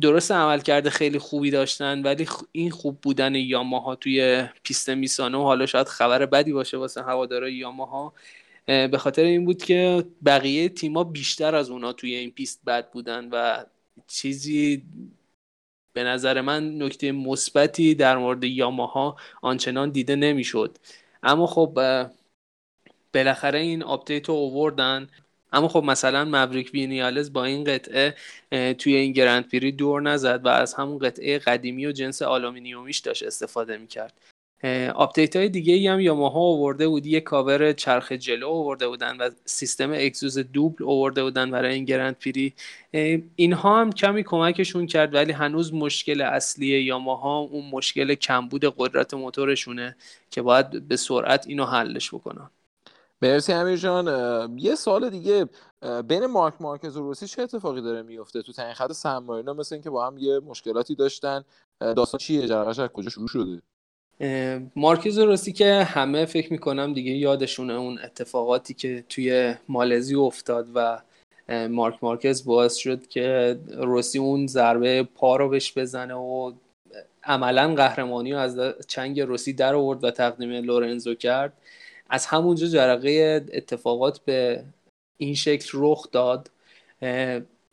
[0.00, 5.66] درست عمل کرده خیلی خوبی داشتن ولی این خوب بودن یاماها توی پیست میسانو حالا
[5.66, 8.12] شاید خبر بدی باشه واسه هوادارای یاماها.
[8.70, 13.28] به خاطر این بود که بقیه تیما بیشتر از اونا توی این پیست بد بودن
[13.32, 13.64] و
[14.06, 14.82] چیزی
[15.92, 20.78] به نظر من نکته مثبتی در مورد یاماها آنچنان دیده نمی‌شد.
[21.22, 21.78] اما خب
[23.14, 25.08] بالاخره این آپدیت رو اووردن
[25.52, 28.14] اما خب مثلا ماوریک وینیالز با این قطعه
[28.74, 33.22] توی این Grand Prix دور نزد و از همون قطعه قدیمی و جنس آلومینیومیش داشت
[33.22, 34.20] استفاده می‌کرد.
[34.94, 37.06] آپدیت های دیگه ای هم یاماها آورده بود.
[37.06, 42.16] یه کاور چرخ جلو آورده بودن و سیستم اگزوز دوبل آورده بودن برای این Grand
[42.18, 42.54] Prix.
[43.36, 49.96] اینها هم کمی کمکشون کرد ولی هنوز مشکل اصلی یاماها اون مشکل کمبود قدرت موتورشونه
[50.30, 52.50] که باید به سرعت اینو حلش بکنن.
[53.22, 55.48] مرسی امیر جان یه سال دیگه.
[56.08, 59.06] بین مارک مارکز و روسی چه اتفاقی داره میفته؟ تو تنین خط
[59.56, 61.44] مثل اینکه با هم یه مشکلاتی داشتن.
[61.80, 63.62] داستان چیه؟ جرقش از کجا شروع شده؟
[64.76, 71.00] مارکیز روسی که همه فکر می‌کنم دیگه یادشونه اون اتفاقاتی که توی مالزی افتاد و
[71.68, 76.52] مارک مارکز باعث شد که روسی اون ضربه پا رو بهش بزنه و
[77.24, 78.58] عملا قهرمانی رو از
[78.88, 81.52] چنگ روسی در آورد و تقدیم لورنزو کرد.
[82.10, 84.64] از همونجا جرقه اتفاقات به
[85.16, 86.50] این شکل رخ داد.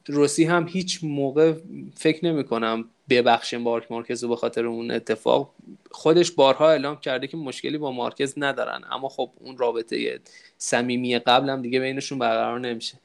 [0.08, 1.54] روسی هم هیچ موقع
[1.96, 5.54] فکر نمی کنم ببخشه مارک مارکز به خاطر اون اتفاق.
[5.92, 10.20] خودش بارها اعلام کرده که مشکلی با مارکز ندارن اما خب اون رابطه
[10.58, 12.98] صمیمی قبل هم دیگه بینشون برقرار نمیشه.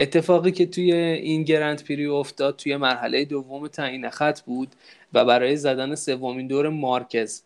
[0.00, 4.68] اتفاقی که توی این گرند پری افتاد توی مرحله دوم تعیین خط بود
[5.12, 7.42] و برای زدن سومین دور مارکز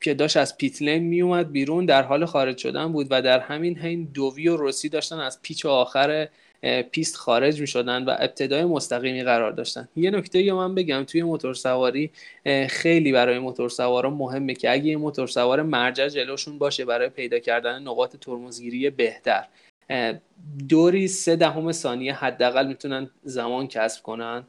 [0.00, 3.78] که داشت از pit lane میومد بیرون در حال خارج شدن بود و در همین
[3.78, 6.28] حین دووی و روسی داشتن از پیچ آخر
[6.90, 9.88] پیست خارج می شدن و ابتدای مستقیمی قرار داشتن.
[9.96, 12.10] یه نکته اینجا من بگم توی موتور سواری
[12.68, 17.38] خیلی برای موتور سوارا مهمه که اگه یه موتور سوار مرجع جلوشون باشه برای پیدا
[17.38, 19.44] کردن نقاط ترمزگیری بهتر.
[20.68, 24.44] دوری سه دهم ثانیه حداقل می‌تونن زمان کسب کنن.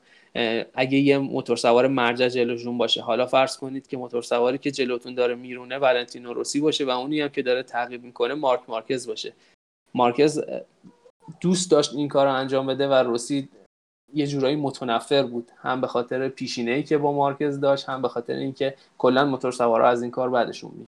[0.74, 5.16] اگه یه موتور سوار مرجع جلوشون باشه حالا فرض کنید که موتور سواری که جلوتون
[5.16, 9.34] داره میرونه ولنتینو روسی باشه و اونی هم که داره تعقیب می‌کنه مارک مارکز باشه.
[9.93, 10.41] مارکز
[11.42, 13.50] دوست داشت این کار رو انجام بده و روسی
[14.14, 15.52] یه جورایی متنفر بود.
[15.58, 19.52] هم به خاطر پیشینه ای که با مارکز داشت هم به خاطر اینکه کلا موتور
[19.52, 20.90] سوارا از این کار بعدشون میاد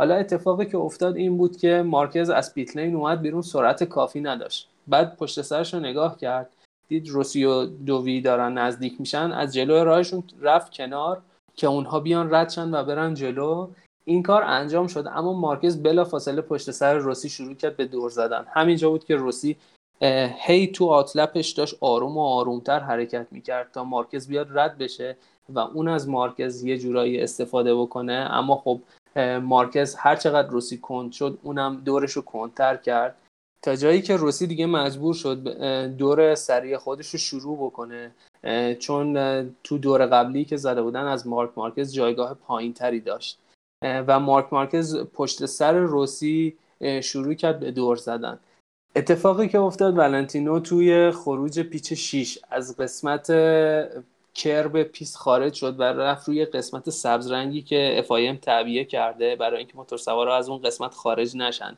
[0.00, 4.68] حالا اتفاقی که افتاد این بود که مارکز از پیتلین اومد بیرون سرعت کافی نداشت.
[4.88, 6.52] بعد پشت سرش رو نگاه کرد.
[6.88, 9.32] دید روسی و دووی دارن نزدیک میشن.
[9.32, 11.22] از جلو راهشون رفت کنار
[11.54, 13.68] که اونها بیان ردشن و برن جلو.
[14.04, 18.10] این کار انجام شد اما مارکز بلا فاصله پشت سر روسی شروع کرد به دور
[18.10, 18.46] زدن.
[18.54, 19.56] همینجا بود که روسی
[20.46, 25.16] هی تو آتلپش داشت آروم و آرومتر حرکت می‌کرد تا مارکز بیاد رد بشه
[25.48, 28.28] و اون از مارکز یه جورایی استفاده بکنه.
[28.30, 28.80] اما خب
[29.42, 33.16] مارکز هر چقدر روسی کند شد اونم دورش رو کندتر کرد.
[33.62, 35.48] تا جایی که روسی دیگه مجبور شد
[35.86, 38.10] دور سریع خودش رو شروع بکنه
[38.78, 39.14] چون
[39.64, 43.38] تو دور قبلی که زده بودن از مارک مارکز جایگاه پایین تری داشت.
[43.82, 46.56] و مارک مارکز پشت سر روسی
[47.02, 48.38] شروع کرد به دور زدن.
[48.96, 53.26] اتفاقی که افتاد ولنتینو توی خروج پیچ 6 از قسمت
[54.34, 59.58] kerb پیست خارج شد و رفت روی قسمت سبز رنگی که FIM تعبیه کرده برای
[59.58, 61.76] اینکه موتور سوارا از اون قسمت خارج نشن.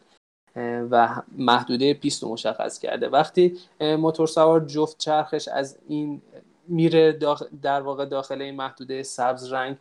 [0.91, 3.09] و محدوده پیست رو مشخص کرده.
[3.09, 6.23] وقتی موتور سوار جفت چرخش از این
[6.69, 7.19] میره
[7.63, 9.77] در واقع داخل این محدوده سبز رنگ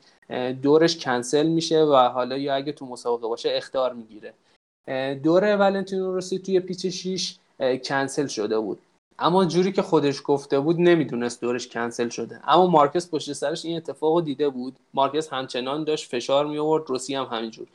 [0.62, 4.34] دورش کنسل میشه و حالا یا اگه تو مسابقه باشه اخطار می‌گیره.
[5.14, 7.36] دور ولنتینو روسی توی پیچ 6
[7.84, 8.80] کنسل شده بود.
[9.20, 12.40] اما جوری که خودش گفته بود نمی‌دونست دورش کنسل شده.
[12.48, 14.76] اما مارکس پشت سرش این اتفاق رو دیده بود.
[14.94, 17.68] مارکس همچنان داشت فشار می آورد روسی هم همینجور.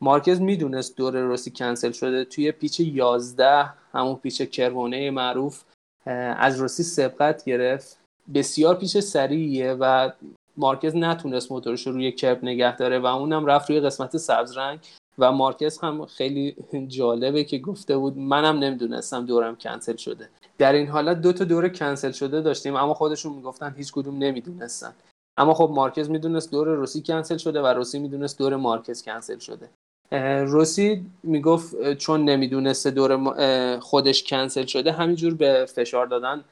[0.00, 2.24] مارکز می‌دونست دور روسی کنسل شده.
[2.24, 5.62] توی پیچ 11 همون پیچ کرونه معروف
[6.36, 7.98] از روسی سبقت گرفت.
[8.34, 10.10] بسیار پیچ سریعیه و
[10.56, 14.78] مارکز نتونست موتورش رو روی کرب نگه داره و اونم رفت روی قسمت سبز رنگ
[15.18, 16.56] و مارکز هم خیلی
[16.88, 20.28] جالبه که گفته بود منم نمی‌دونستم دورم کنسل شده.
[20.58, 24.92] در این حالت دو تا دور کنسل شده داشتیم اما خودشون می‌گفتن هیچ کدوم نمی‌دونستن.
[25.36, 29.68] اما خب مارکز می‌دونست دور روسی کنسل شده و روسی می‌دونست دور مارکز کنسل شده.
[30.46, 36.44] روسی می‌گفت چون نمی‌دونسته دور خودش کنسل شده همینجور به فشار دادن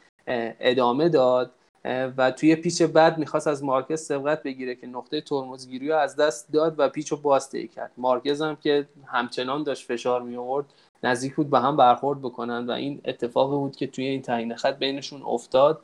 [0.61, 1.51] ادامه داد.
[1.85, 6.53] و توی پیچ بعد می‌خواست از مارکز سبقت بگیره که نقطه ترمزگیری رو از دست
[6.53, 7.91] داد و پیچ رو باز کرد.
[7.97, 10.67] مارکز هم که همچنان داشت فشار می آورد
[11.03, 14.79] نزدیک بود به هم برخورد بکنن و این اتفاقی بود که توی این تعیین خط
[14.79, 15.81] بینشون افتاد.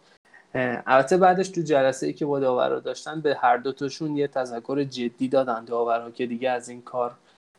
[0.54, 5.28] البته بعدش تو جلسه ای که با داورا داشتن به هر دوتاشون یه تذکر جدی
[5.28, 7.14] دادن داورا که دیگه از این کار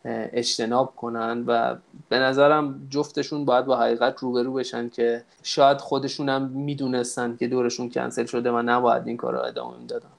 [0.06, 1.76] اجتناب کنن و
[2.10, 7.90] به نظرم جفتشون باید با حقیقت روبرو بشن که شاید خودشون هم می‌دونستن که دورشون
[7.90, 10.10] کنسل شده و نباید این کار رو ادامه می‌دادن.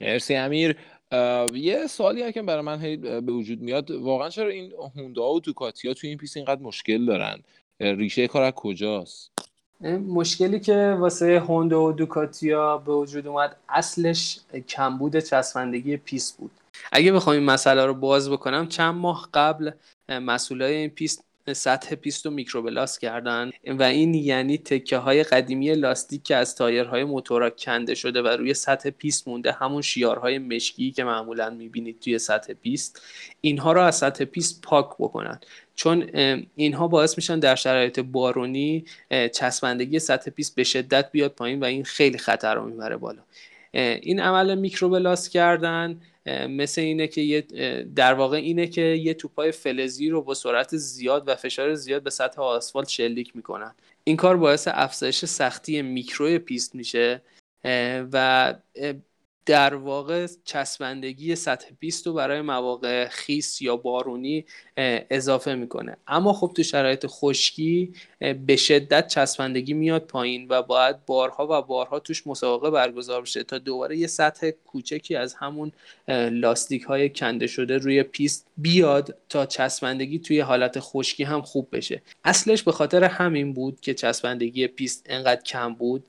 [0.00, 0.76] مرسی امیر.
[1.54, 6.08] یه سوالی که برای من به وجود میاد واقعا چرا این هوندا و دوکاتیا توی
[6.08, 7.38] این پیس اینقدر مشکل دارن؟
[7.80, 9.30] ریشه کار از کجاست؟
[10.08, 16.50] مشکلی که واسه هوندا و دوکاتیا به وجود اومد اصلش کمبود چسبندگی پیست بود.
[16.92, 19.70] اگه بخوام این مسئله رو باز بکنم چند ماه قبل
[20.08, 26.22] مسئولای این پیست سطح پیست رو microblast کردن و این یعنی تکه های قدیمی لاستیک
[26.22, 31.04] که از تایرهای موتورا کنده شده و روی سطح پیست مونده همون شیارهای مشکی که
[31.04, 33.02] معمولا می‌بینید توی سطح پیست
[33.40, 35.40] اینها رو از سطح پیست پاک بکنن.
[35.74, 36.10] چون
[36.56, 41.84] اینها باعث میشن در شرایط بارونی چسبندگی سطح پیست به شدت بیاد پایین و این
[41.84, 43.22] خیلی خطر رو می‌بره بالا.
[43.78, 46.00] این عمل microblast کردن
[46.48, 47.40] مثل اینه که یه
[47.94, 52.10] در واقع اینه که یه توپای فلزی رو با سرعت زیاد و فشار زیاد به
[52.10, 53.74] سطح آسفالت شلیک می‌کنن.
[54.04, 57.22] این کار باعث افزایش سختی میکرو پیست میشه
[58.12, 58.54] و
[59.48, 64.44] در واقع چسبندگی سطح پیست رو برای مواقع خیس یا بارونی
[65.10, 65.96] اضافه می‌کنه.
[66.06, 67.92] اما خب تو شرایط خشکی
[68.46, 73.58] به شدت چسبندگی میاد پایین و باید بارها و بارها توش مسابقه برگزار بشه تا
[73.58, 75.72] دوباره یه سطح کوچکی از همون
[76.30, 82.02] لاستیک های کنده شده روی پیست بیاد تا چسبندگی توی حالت خشکی هم خوب بشه.
[82.24, 86.04] اصلش به خاطر همین بود که چسبندگی پیست انقدر کم بود.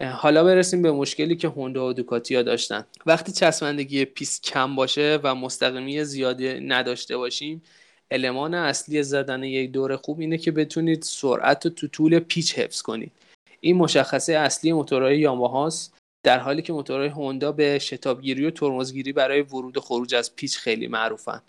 [0.00, 2.84] حالا برسیم به مشکلی که هوندا و دوکاتیا داشتن.
[3.06, 7.62] وقتی چسبندگی پیست کم باشه و مستقیمی زیادی نداشته باشیم
[8.10, 12.82] المان اصلی زدن یک دور خوب اینه که بتونید سرعت رو تو طول پیچ حفظ
[12.82, 13.12] کنید.
[13.60, 19.42] این مشخصه اصلی موتورهای یاماهاست در حالی که موتورهای هوندا به شتابگیری و ترمزگیری برای
[19.42, 21.42] ورود و خروج از پیچ خیلی معروفن.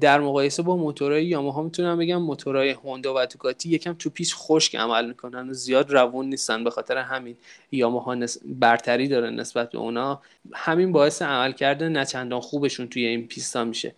[0.00, 4.76] در مقایسه با موتورهای یاماها می‌تونم بگم موتورهای هوندا و دوکاتی یکم تو پیچ خشک
[4.76, 7.36] عمل می‌کنن و زیاد روون نیستن به خاطر همین
[7.72, 10.22] یاماها برتری داره نسبت به اونا.
[10.52, 13.94] همین باعث عمل کرده نچندان خوبشون توی این پیستا میشه.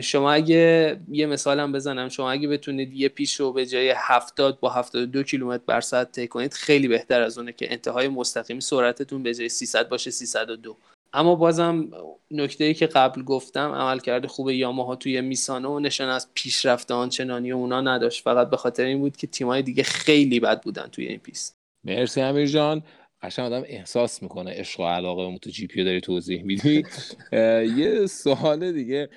[0.00, 4.70] شما اگه یه مثالم بزنم شما اگه بتونید یه پیش رو به جای 70 با
[4.70, 9.34] 72 کیلومتر بر ساعت طی کنید خیلی بهتر از اونه که انتهای مستقیمی سرعتتون به
[9.34, 10.76] جای 300 باشه 302
[11.16, 11.90] اما بازم
[12.30, 17.80] نکته ای که قبل گفتم عملکرد خوب یاماها توی میسانو نشان از پیشرفت آنچنانی اونا
[17.80, 18.24] نداشت.
[18.24, 22.20] فقط به خاطر این بود که تیمای دیگه خیلی بد بودن توی این پیست مرسی
[22.20, 22.82] امیر جان.
[23.22, 26.84] قشنگ آدم احساس می‌کنه عشق و علاقه به موتو جی پی داری توضیح میدی.
[27.78, 29.08] یه سوال دیگه.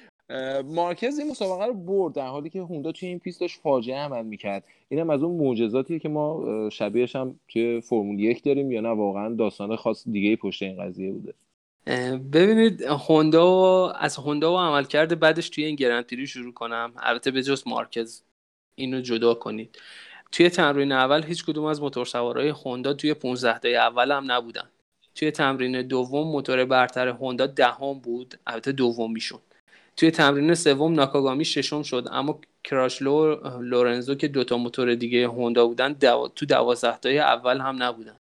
[0.65, 4.25] مارکز این مسابقه رو برد در حالی که هوندا توی این پیست داشت فاجعه عمل
[4.25, 4.63] می‌کرد.
[4.89, 9.35] اینم از اون معجزاتیه که ما شبیهش هم توی فرمول یک داریم یا نه؟ واقعا
[9.35, 11.33] داستان خاص دیگه پشت این قضیه بوده.
[12.33, 16.93] ببینید هوندا از هوندا و عملکرد بدش توی این گرندپری شروع کنم.
[16.97, 18.23] البته به جز مارکز
[18.75, 19.79] اینو جدا کنید.
[20.31, 24.69] توی تمرین اول هیچ کدوم از موتورسوارهای هوندا توی 15 دقیقه اول هم نبودن.
[25.15, 28.39] توی تمرین دوم موتور برتر هوندا دهم بود.
[28.47, 29.39] البته دومیشون
[29.97, 32.07] توی تمرین سوم ناکاگامی ششم شد.
[32.11, 35.93] اما کراشلو لورنزو که دوتا موتور دیگه هوندا بودن
[36.35, 38.18] تو دوازده تای اول هم نبودن.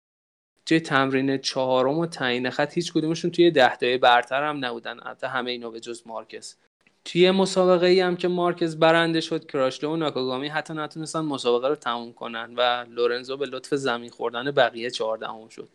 [0.69, 5.01] توی تمرین چهارم و تعیین خط هیچ کدومشون توی ده تای برتر هم نبودن.
[5.03, 6.57] البته همه اینا به جز مارکز.
[7.05, 11.75] توی مسابقه ای هم که مارکز برنده شد کراچلو و ناکاگامی حتی نتونستن مسابقه رو
[11.75, 15.69] تموم کنن و لورنزو به لطف زمین خوردن بقیه چهاردهم شد.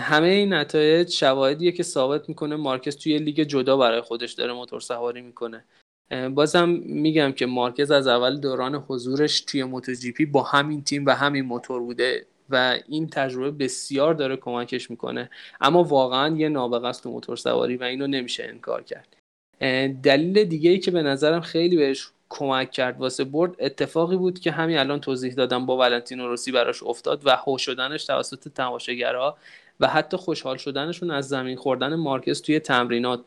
[0.00, 4.80] همه این نتایج شواهدیه که ثابت می‌کنه مارکز توی لیگ جدا برای خودش داره موتور
[4.80, 5.64] سواری می‌کنه.
[6.34, 11.06] بازم میگم که مارکز از اول دوران حضورش توی موتو جی پی با همین تیم
[11.06, 12.26] و همین موتور بوده.
[12.52, 15.30] و این تجربه بسیار داره کمکش می‌کنه.
[15.60, 19.16] اما واقعا یه نابغه است تو موتور سواری و اینو نمیشه انکار کرد.
[20.02, 24.50] دلیل دیگه ای که به نظرم خیلی بهش کمک کرد واسه برد اتفاقی بود که
[24.50, 29.36] همین الان توضیح دادم با ولنتینو روسی براش افتاد و هو شدنش توسط تماشاگرها
[29.80, 33.20] و حتی خوشحال شدنشون از زمین خوردن مارکز توی تمرینات.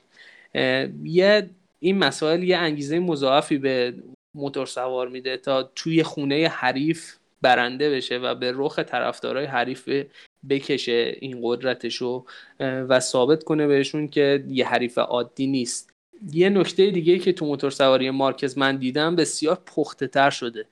[1.03, 1.49] یه
[1.80, 3.93] این مسائل یه انگیزه مضاعفی به
[4.36, 7.15] موتور سوار میده تا توی خونه حریف
[7.45, 9.89] برنده بشه و به رخ طرفدارای حریف
[10.49, 12.25] بکشه این قدرتش رو
[12.59, 15.93] و ثابت کنه بهشون که یه حریف عادی نیست.
[16.31, 20.65] یه نکته دیگه که تو موتور سواری مارکز من دیدم بسیار پخته تر شده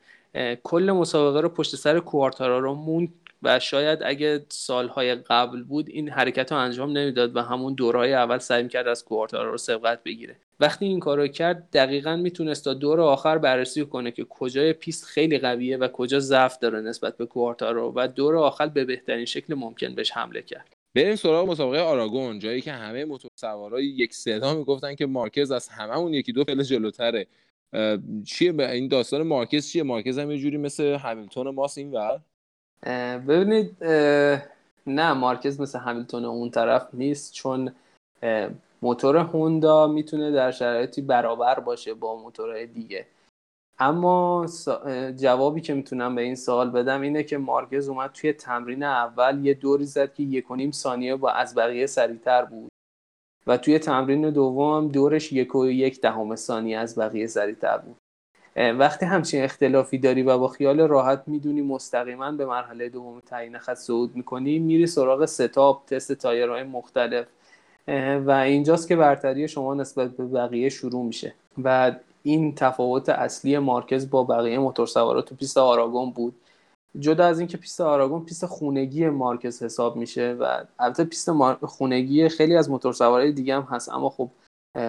[0.63, 3.13] کل مسابقه رو پشت سر کوارتارا رو مون
[3.43, 8.37] و شاید اگه سالهای قبل بود این حرکت رو انجام نمی‌داد و همون دورهای اول
[8.37, 10.35] سعی کرد از کوارتارا رو سبقت بگیره.
[10.59, 15.05] وقتی این کار رو کرد دقیقا می‌تونست تا دور آخر بررسی کنه که کجای پیست
[15.05, 19.53] خیلی قویه و کجا ضعف داره نسبت به کوارتارو و دور آخر به بهترین شکل
[19.55, 20.73] ممکن بهش حمله کرد.
[20.95, 25.67] بریم سراغ مسابقه آراگون جایی که همه موتور سوارای یک صدا می‌گفتن که مارکز از
[25.67, 27.27] هممون یکی دو پله جلوتره.
[28.25, 32.19] چیه؟ این داستان مارکز چیه؟ مارکز هم یه جوری مثل همیلتون ماس این ور؟
[33.27, 33.83] ببینید
[34.87, 37.75] نه مارکز مثل همیلتون اون طرف نیست چون
[38.81, 43.05] موتور هوندا می‌تونه در شرایطی برابر باشه با موتورهای دیگه.
[43.79, 44.47] اما
[45.17, 49.53] جوابی که می‌تونم به این سوال بدم اینه که مارکز اومد توی تمرین اول یه
[49.53, 52.69] دوری زد که یک و نیم ثانیه با از بقیه سریعتر بود.
[53.47, 57.95] و توی تمرین دوم دورش یک و یک دهم ثانیه از بقیه سریعتر بود.
[58.55, 63.73] وقتی همچین اختلافی داری و با خیال راحت می‌دونی مستقیما به مرحله دوم تعیین خط
[63.73, 67.27] صعود می‌کنی میری سراغ setup تست تایرهای مختلف.
[68.25, 71.33] و اینجاست که برتری شما نسبت به بقیه شروع میشه.
[71.63, 71.91] و
[72.23, 76.35] این تفاوت اصلی مارکز با بقیه موتورسوارا تو پیست آراگون بود.
[76.99, 81.31] جدا از اینکه پیست آراگون پیست خونگی مارکز حساب میشه و البته پیست
[81.61, 84.29] خونگی خیلی از موتورسوارهای دیگه هم هست اما خب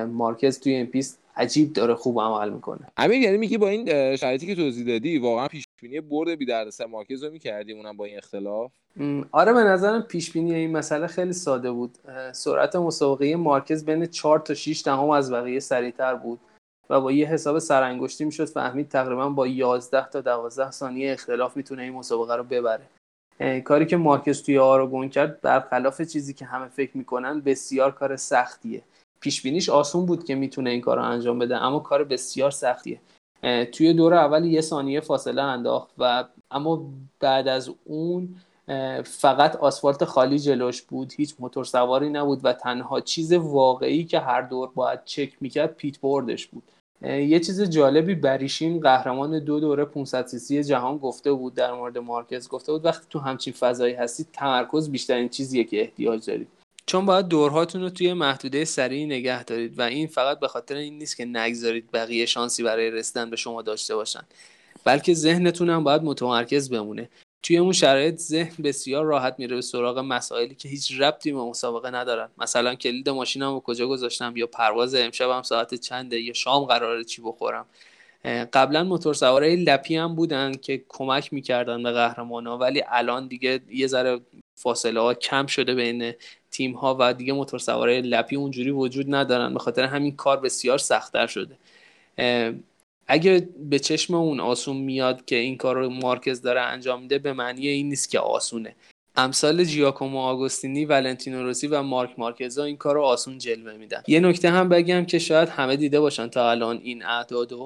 [0.06, 2.86] مارکز توی این پیست عجیب داره خوب عمل می‌کنه.
[2.96, 6.86] امیر یعنی میگی با این شرایطی که توضیح دادی واقعا پیش بینی برد بی دردسر
[6.86, 8.72] مارکز رو می‌کردیم اونم با این اختلاف؟
[9.32, 11.98] آره به نظرم پیش بینی این مسئله خیلی ساده بود.
[12.32, 16.40] سرعت مسابقه مارکز بین 4 تا 6 دهم از بقیه سریعتر بود
[16.90, 21.82] و با یه حساب سرانگشتی می‌شد فهمید تقریبا با 11 تا 12 ثانیه اختلاف می‌تونه
[21.82, 22.86] این مسابقه رو ببره.
[23.64, 28.82] کاری که مارکز توی آراگون کرد برخلاف چیزی که همه فکر می‌کنن بسیار کار سختیه.
[29.20, 33.00] پیش بینیش آسون بود که می‌تونه این کار رو انجام بده اما کار بسیار سختیه.
[33.72, 36.86] توی دور اول یه ثانیه فاصله انداخت و اما
[37.20, 38.34] بعد از اون
[39.04, 44.42] فقط آسفالت خالی جلوش بود هیچ موتور سواری نبود و تنها چیز واقعی که هر
[44.42, 46.62] دور باید چک می‌کرد پیت بوردش بود.
[47.02, 52.48] یه چیز جالبی بریشین قهرمان دو دوره 500 سیسی جهان گفته بود در مورد مارکز
[52.48, 56.48] گفته بود وقتی تو همچین فضایی هستید تمرکز بیشترین چیزیه که احتیاج دارید.
[56.86, 60.98] چون باید دورهاتون رو توی محدوده سریع نگه دارید و این فقط به خاطر این
[60.98, 64.22] نیست که نگذارید بقیه شانسی برای رسیدن به شما داشته باشن.
[64.84, 67.08] بلکه ذهنتون هم باید متمرکز بمونه.
[67.42, 71.90] توی اون شرایط ذهن بسیار راحت میره به سراغ مسائلی که هیچ ربطی به مسابقه
[71.90, 72.28] ندارن.
[72.38, 77.22] مثلا کلید ماشینم رو کجا گذاشتم یا پرواز امشبم ساعت چنده یا شام قراره چی
[77.22, 77.66] بخورم.
[78.52, 83.86] قبلا موتور سوارای لپی هم بودن که کمک می‌کردن به قهرمانا ولی الان دیگه یه
[83.86, 84.20] ذره
[84.54, 86.12] فاصله ها کم شده بین
[86.50, 89.52] تیم ها و دیگه موتور سوارای لپی اونجوری وجود ندارن.
[89.52, 91.56] به خاطر همین کار بسیار سختتر شده.
[93.06, 97.32] اگه به چشم اون آسون میاد که این کار رو مارکز داره انجام میده به
[97.32, 98.76] معنی این نیست که آسونه.
[99.16, 104.02] امثال جیاکومو آگوستینی ولنتینو روسی و مارک مارکزا این کار رو آسون جلوه میدن.
[104.06, 107.64] یه نکته هم بگم که شاید همه دیده باشن تا الان این اعدادو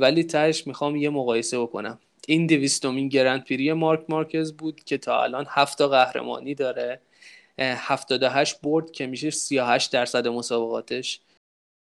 [0.00, 1.98] ولی تهش می‌خوام یه مقایسه بکنم.
[2.26, 7.00] این دویستمین گرند مارک مارکز بود که تا الان هفت قهرمانی داره.
[7.58, 11.20] 78 برد که میشه 38 درصد مسابقاتش.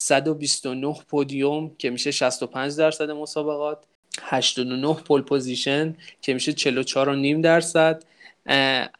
[0.01, 3.85] 129 podium که میشه 65 درصد مسابقات.
[4.21, 8.03] 89 pole position که میشه 44 و نیم درصد.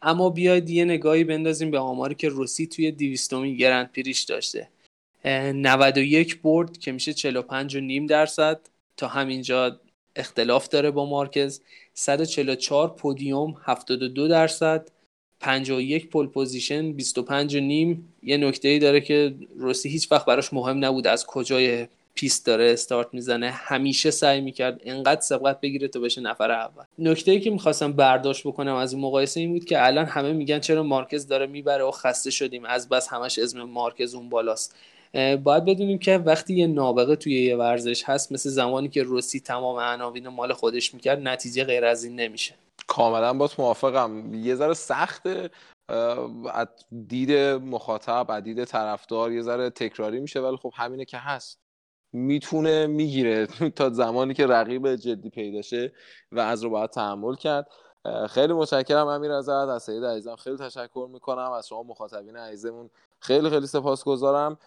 [0.02, 4.68] اما بیاید یه نگاهی بندازیم به آماری که روسی توی 200 گرند پریش داشته
[5.24, 8.60] 91 برد که میشه 45 و نیم درصد.
[8.96, 9.80] تا همینجا
[10.16, 11.60] اختلاف داره با مارکز.
[11.94, 14.88] 144 podium 72 درصد.
[15.40, 18.14] 51 pole position 25 و نیم.
[18.22, 22.72] یه نکته ای داره که روسی هیچ وقت براش مهم نبود از کجای پیست داره
[22.72, 23.50] استارت می‌زنه.
[23.50, 26.84] همیشه سعی می‌کرد انقدر سبقت بگیره تا بشه نفر اول.
[26.98, 30.58] نکته ای که می‌خواستم برداشت بکنم از این مقایسه این بود که الان همه میگن
[30.58, 32.64] چرا مارکز داره می‌بره و خسته شدیم.
[32.64, 34.76] از بس همش اسم مارکز اون بالاست.
[35.44, 39.78] باید بدونیم که وقتی یه نابغه توی یه ورزش هست مثل زمانی که روسی تمام
[39.78, 42.54] عناوین مال خودش می‌کرد نتیجه غیر از این نمیشه.
[42.86, 44.34] کاملا با موافقم.
[44.34, 45.50] یه ذره سخته
[47.08, 51.58] دید مخاطب دید طرفدار یه ذره تکراری میشه ولی خب همینه که هست.
[52.12, 53.46] می‌تونه می‌گیره
[53.76, 55.92] تا زمانی که رقیب جدی پیدا شه
[56.32, 57.66] و از رو باید تحمل کرد.
[58.28, 61.52] خیلی متشکرم امیر ازت از سید عزیزم خیلی تشکر می‌کنم.
[61.52, 62.90] از شما مخاطبین عزیزمون
[63.20, 64.58] خیلی خیلی سپاسگزارم.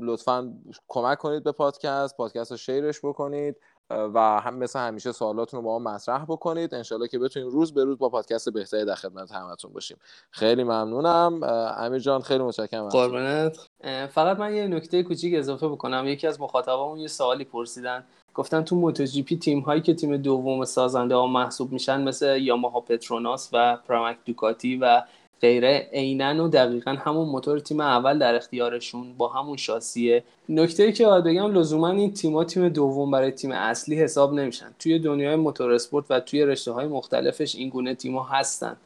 [0.00, 0.54] لطفا
[0.88, 3.56] کمک کنید به پادکست پادکست رو شیرش بکنید
[3.90, 6.74] و هم مثل همیشه سوالاتون رو با ما مطرح بکنید.
[6.74, 9.96] انشالله که بتونیم روز به روز با پادکست بهتری در خدمت همتون باشیم.
[10.30, 11.40] خیلی ممنونم.
[11.78, 13.68] امیر جان خیلی متشکرم قربانت
[14.06, 16.06] فقط من یه نکته کوچیک اضافه بکنم.
[16.06, 18.06] یکی از مخاطبامون یه سوالی پرسیدن.
[18.36, 22.38] گفتن تو موتو جی پی تیم هایی که تیم دوم سازنده ها محسوب میشن مثل
[22.38, 25.02] یاماها پتروناس و پرامک دوکاتی و
[25.40, 30.92] غیره عینا و دقیقا همون موتور تیم اول در اختیارشون با همون شاسیه نکته ای
[30.92, 34.74] که باید بگم لزوما این تیم‌ها تیم دوم برای تیم اصلی حساب نمیشن.
[34.78, 38.76] توی دنیای motorsport و توی رشته های مختلفش این گونه تیم‌ها هستن.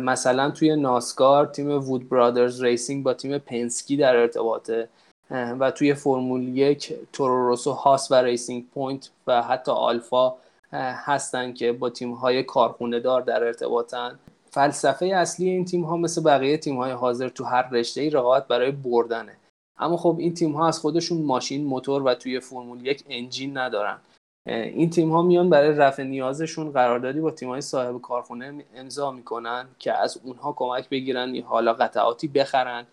[0.00, 4.88] مثلا توی ناسکار تیم Wood Brothers Racing با تیم پنسکی در ارتباطه.
[5.30, 10.34] و توی فرمول یک توروروسو هاس و Racing Point و حتی آلفا
[10.72, 14.18] هستن که با تیم های کارخونه دار در ارتباطن.
[14.50, 18.48] فلسفه اصلی این تیم ها مثل بقیه تیم های حاضر تو هر رشته ای رقابت
[18.48, 19.36] برای بردنه.
[19.78, 23.98] اما خب این تیم ها از خودشون ماشین موتور و توی فرمول یک انجین ندارن.
[24.46, 29.66] این تیم ها میان برای رفع نیازشون قراردادی با تیم های صاحب کارخونه امضا می‌کنن
[29.78, 32.86] که از اونها کمک بگیرن حالا قطعاتی بخرن.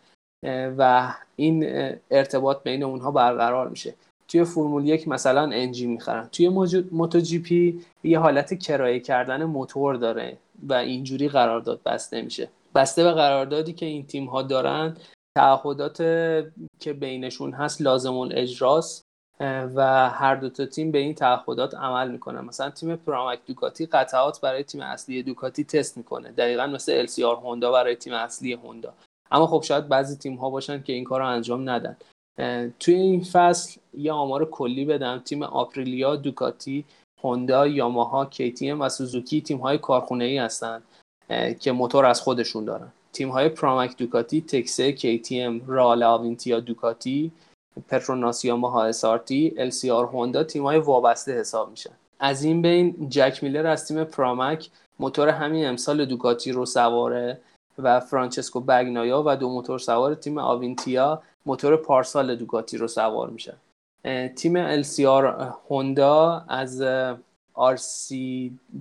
[0.77, 1.65] و این
[2.11, 3.93] ارتباط بین اونها برقرار میشه.
[4.27, 6.29] توی فرمول یک مثلا انجین می‌خرن.
[6.31, 6.49] توی
[6.91, 12.49] موتو جی پی یه حالت کرایه کردن موتور داره و اینجوری قرارداد بسته میشه.
[12.75, 14.97] بسته به قراردادی که این تیم ها دارن
[15.37, 15.97] تعهدات
[16.79, 19.01] که بینشون هست لازم الاجراست
[19.75, 22.41] و هر دو تا تیم به این تعهدات عمل می‌کنن.
[22.41, 26.31] مثلا تیم پرامک دوکاتی قطعات برای تیم اصلی دوکاتی تست می‌کنه.
[26.31, 28.93] دقیقا مثل LCR هوندا برای تیم اصلی هوندا.
[29.31, 31.97] اما خب شاید بعضی تیم ها باشن که این کار رو انجام ندن.
[32.79, 35.19] توی این فصل یه آمار کلی بدم.
[35.25, 36.85] تیم آپریلیا دوکاتی
[37.23, 40.81] هوندا یاماها KTM و سوزوکی تیم های کارخونه ای هستن
[41.59, 42.91] که موتور از خودشون دارن.
[43.13, 47.31] تیم های پرامک دوکاتی تکسه KTM رال آوینتیا دوکاتی
[47.87, 51.93] پتروناس یاماها اسارتی LCR هوندا تیم های وابسته حساب میشن.
[52.19, 54.69] از این بین جک میلر از تیم پرامک
[54.99, 57.39] موتور همین امسال دوکاتی رو سواره.
[57.77, 63.57] و فرانچسکو بگنایا و دو موتور سوار تیم آوینتیا موتور پارسال دوکاتی رو سوار میشن.
[64.35, 66.83] تیم LCR هوندا از
[67.55, 68.15] RC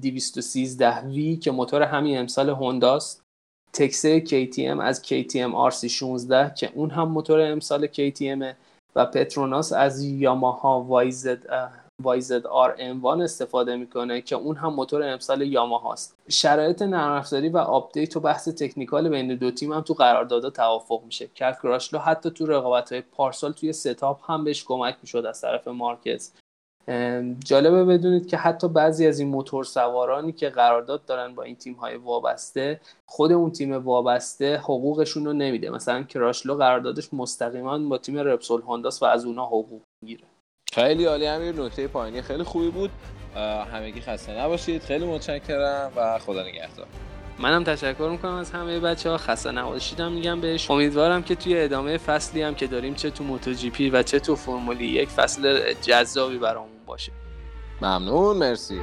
[0.02, 3.22] 213 V که موتور همین امسال هونداست
[3.72, 8.54] Tech سه KTM از KTM RC 16 که اون هم موتور امسال KTM
[8.96, 16.82] و پتروناس از یاماها YZR M استفاده می‌کنه که اون هم موتور امسال یاماهاست شرایط
[16.82, 21.26] نرم و update و بحث technical بین دو تیم هم تو قراردادها توافق میشه.
[21.26, 25.68] کل کراچلو حتی تو رقابت های پارسال توی setup هم بهش کمک می‌شد از طرف
[25.68, 26.32] مارکز.
[27.44, 31.74] جالبه بدونید که حتی بعضی از این موتور سوارانی که قرارداد دارن با این تیم
[31.74, 35.70] های وابسته خود اون تیم وابسته حقوقشون رو نمیده.
[35.70, 40.24] مثلا کراشلو قراردادش مستقیما با تیم رپسول هونداس و از اونها حقوق می‌گیره.
[40.74, 42.90] خیلی عالی همین نکته پایینی خیلی خوبی بود.
[43.72, 44.82] همگی خسته نباشید.
[44.82, 46.86] خیلی متشکرم و خدا نگهدار.
[47.38, 50.70] منم تشکر می‌کنم از همه بچه ها خسته نباشیدم میگم بهش.
[50.70, 54.20] امیدوارم که توی ادامه فصلی هم که داریم چه تو موتو جی پی و چه
[54.20, 57.12] تو فرمولی یک فصل جذابی برامون باشه.
[57.82, 58.36] ممنون.
[58.36, 58.80] مرسی.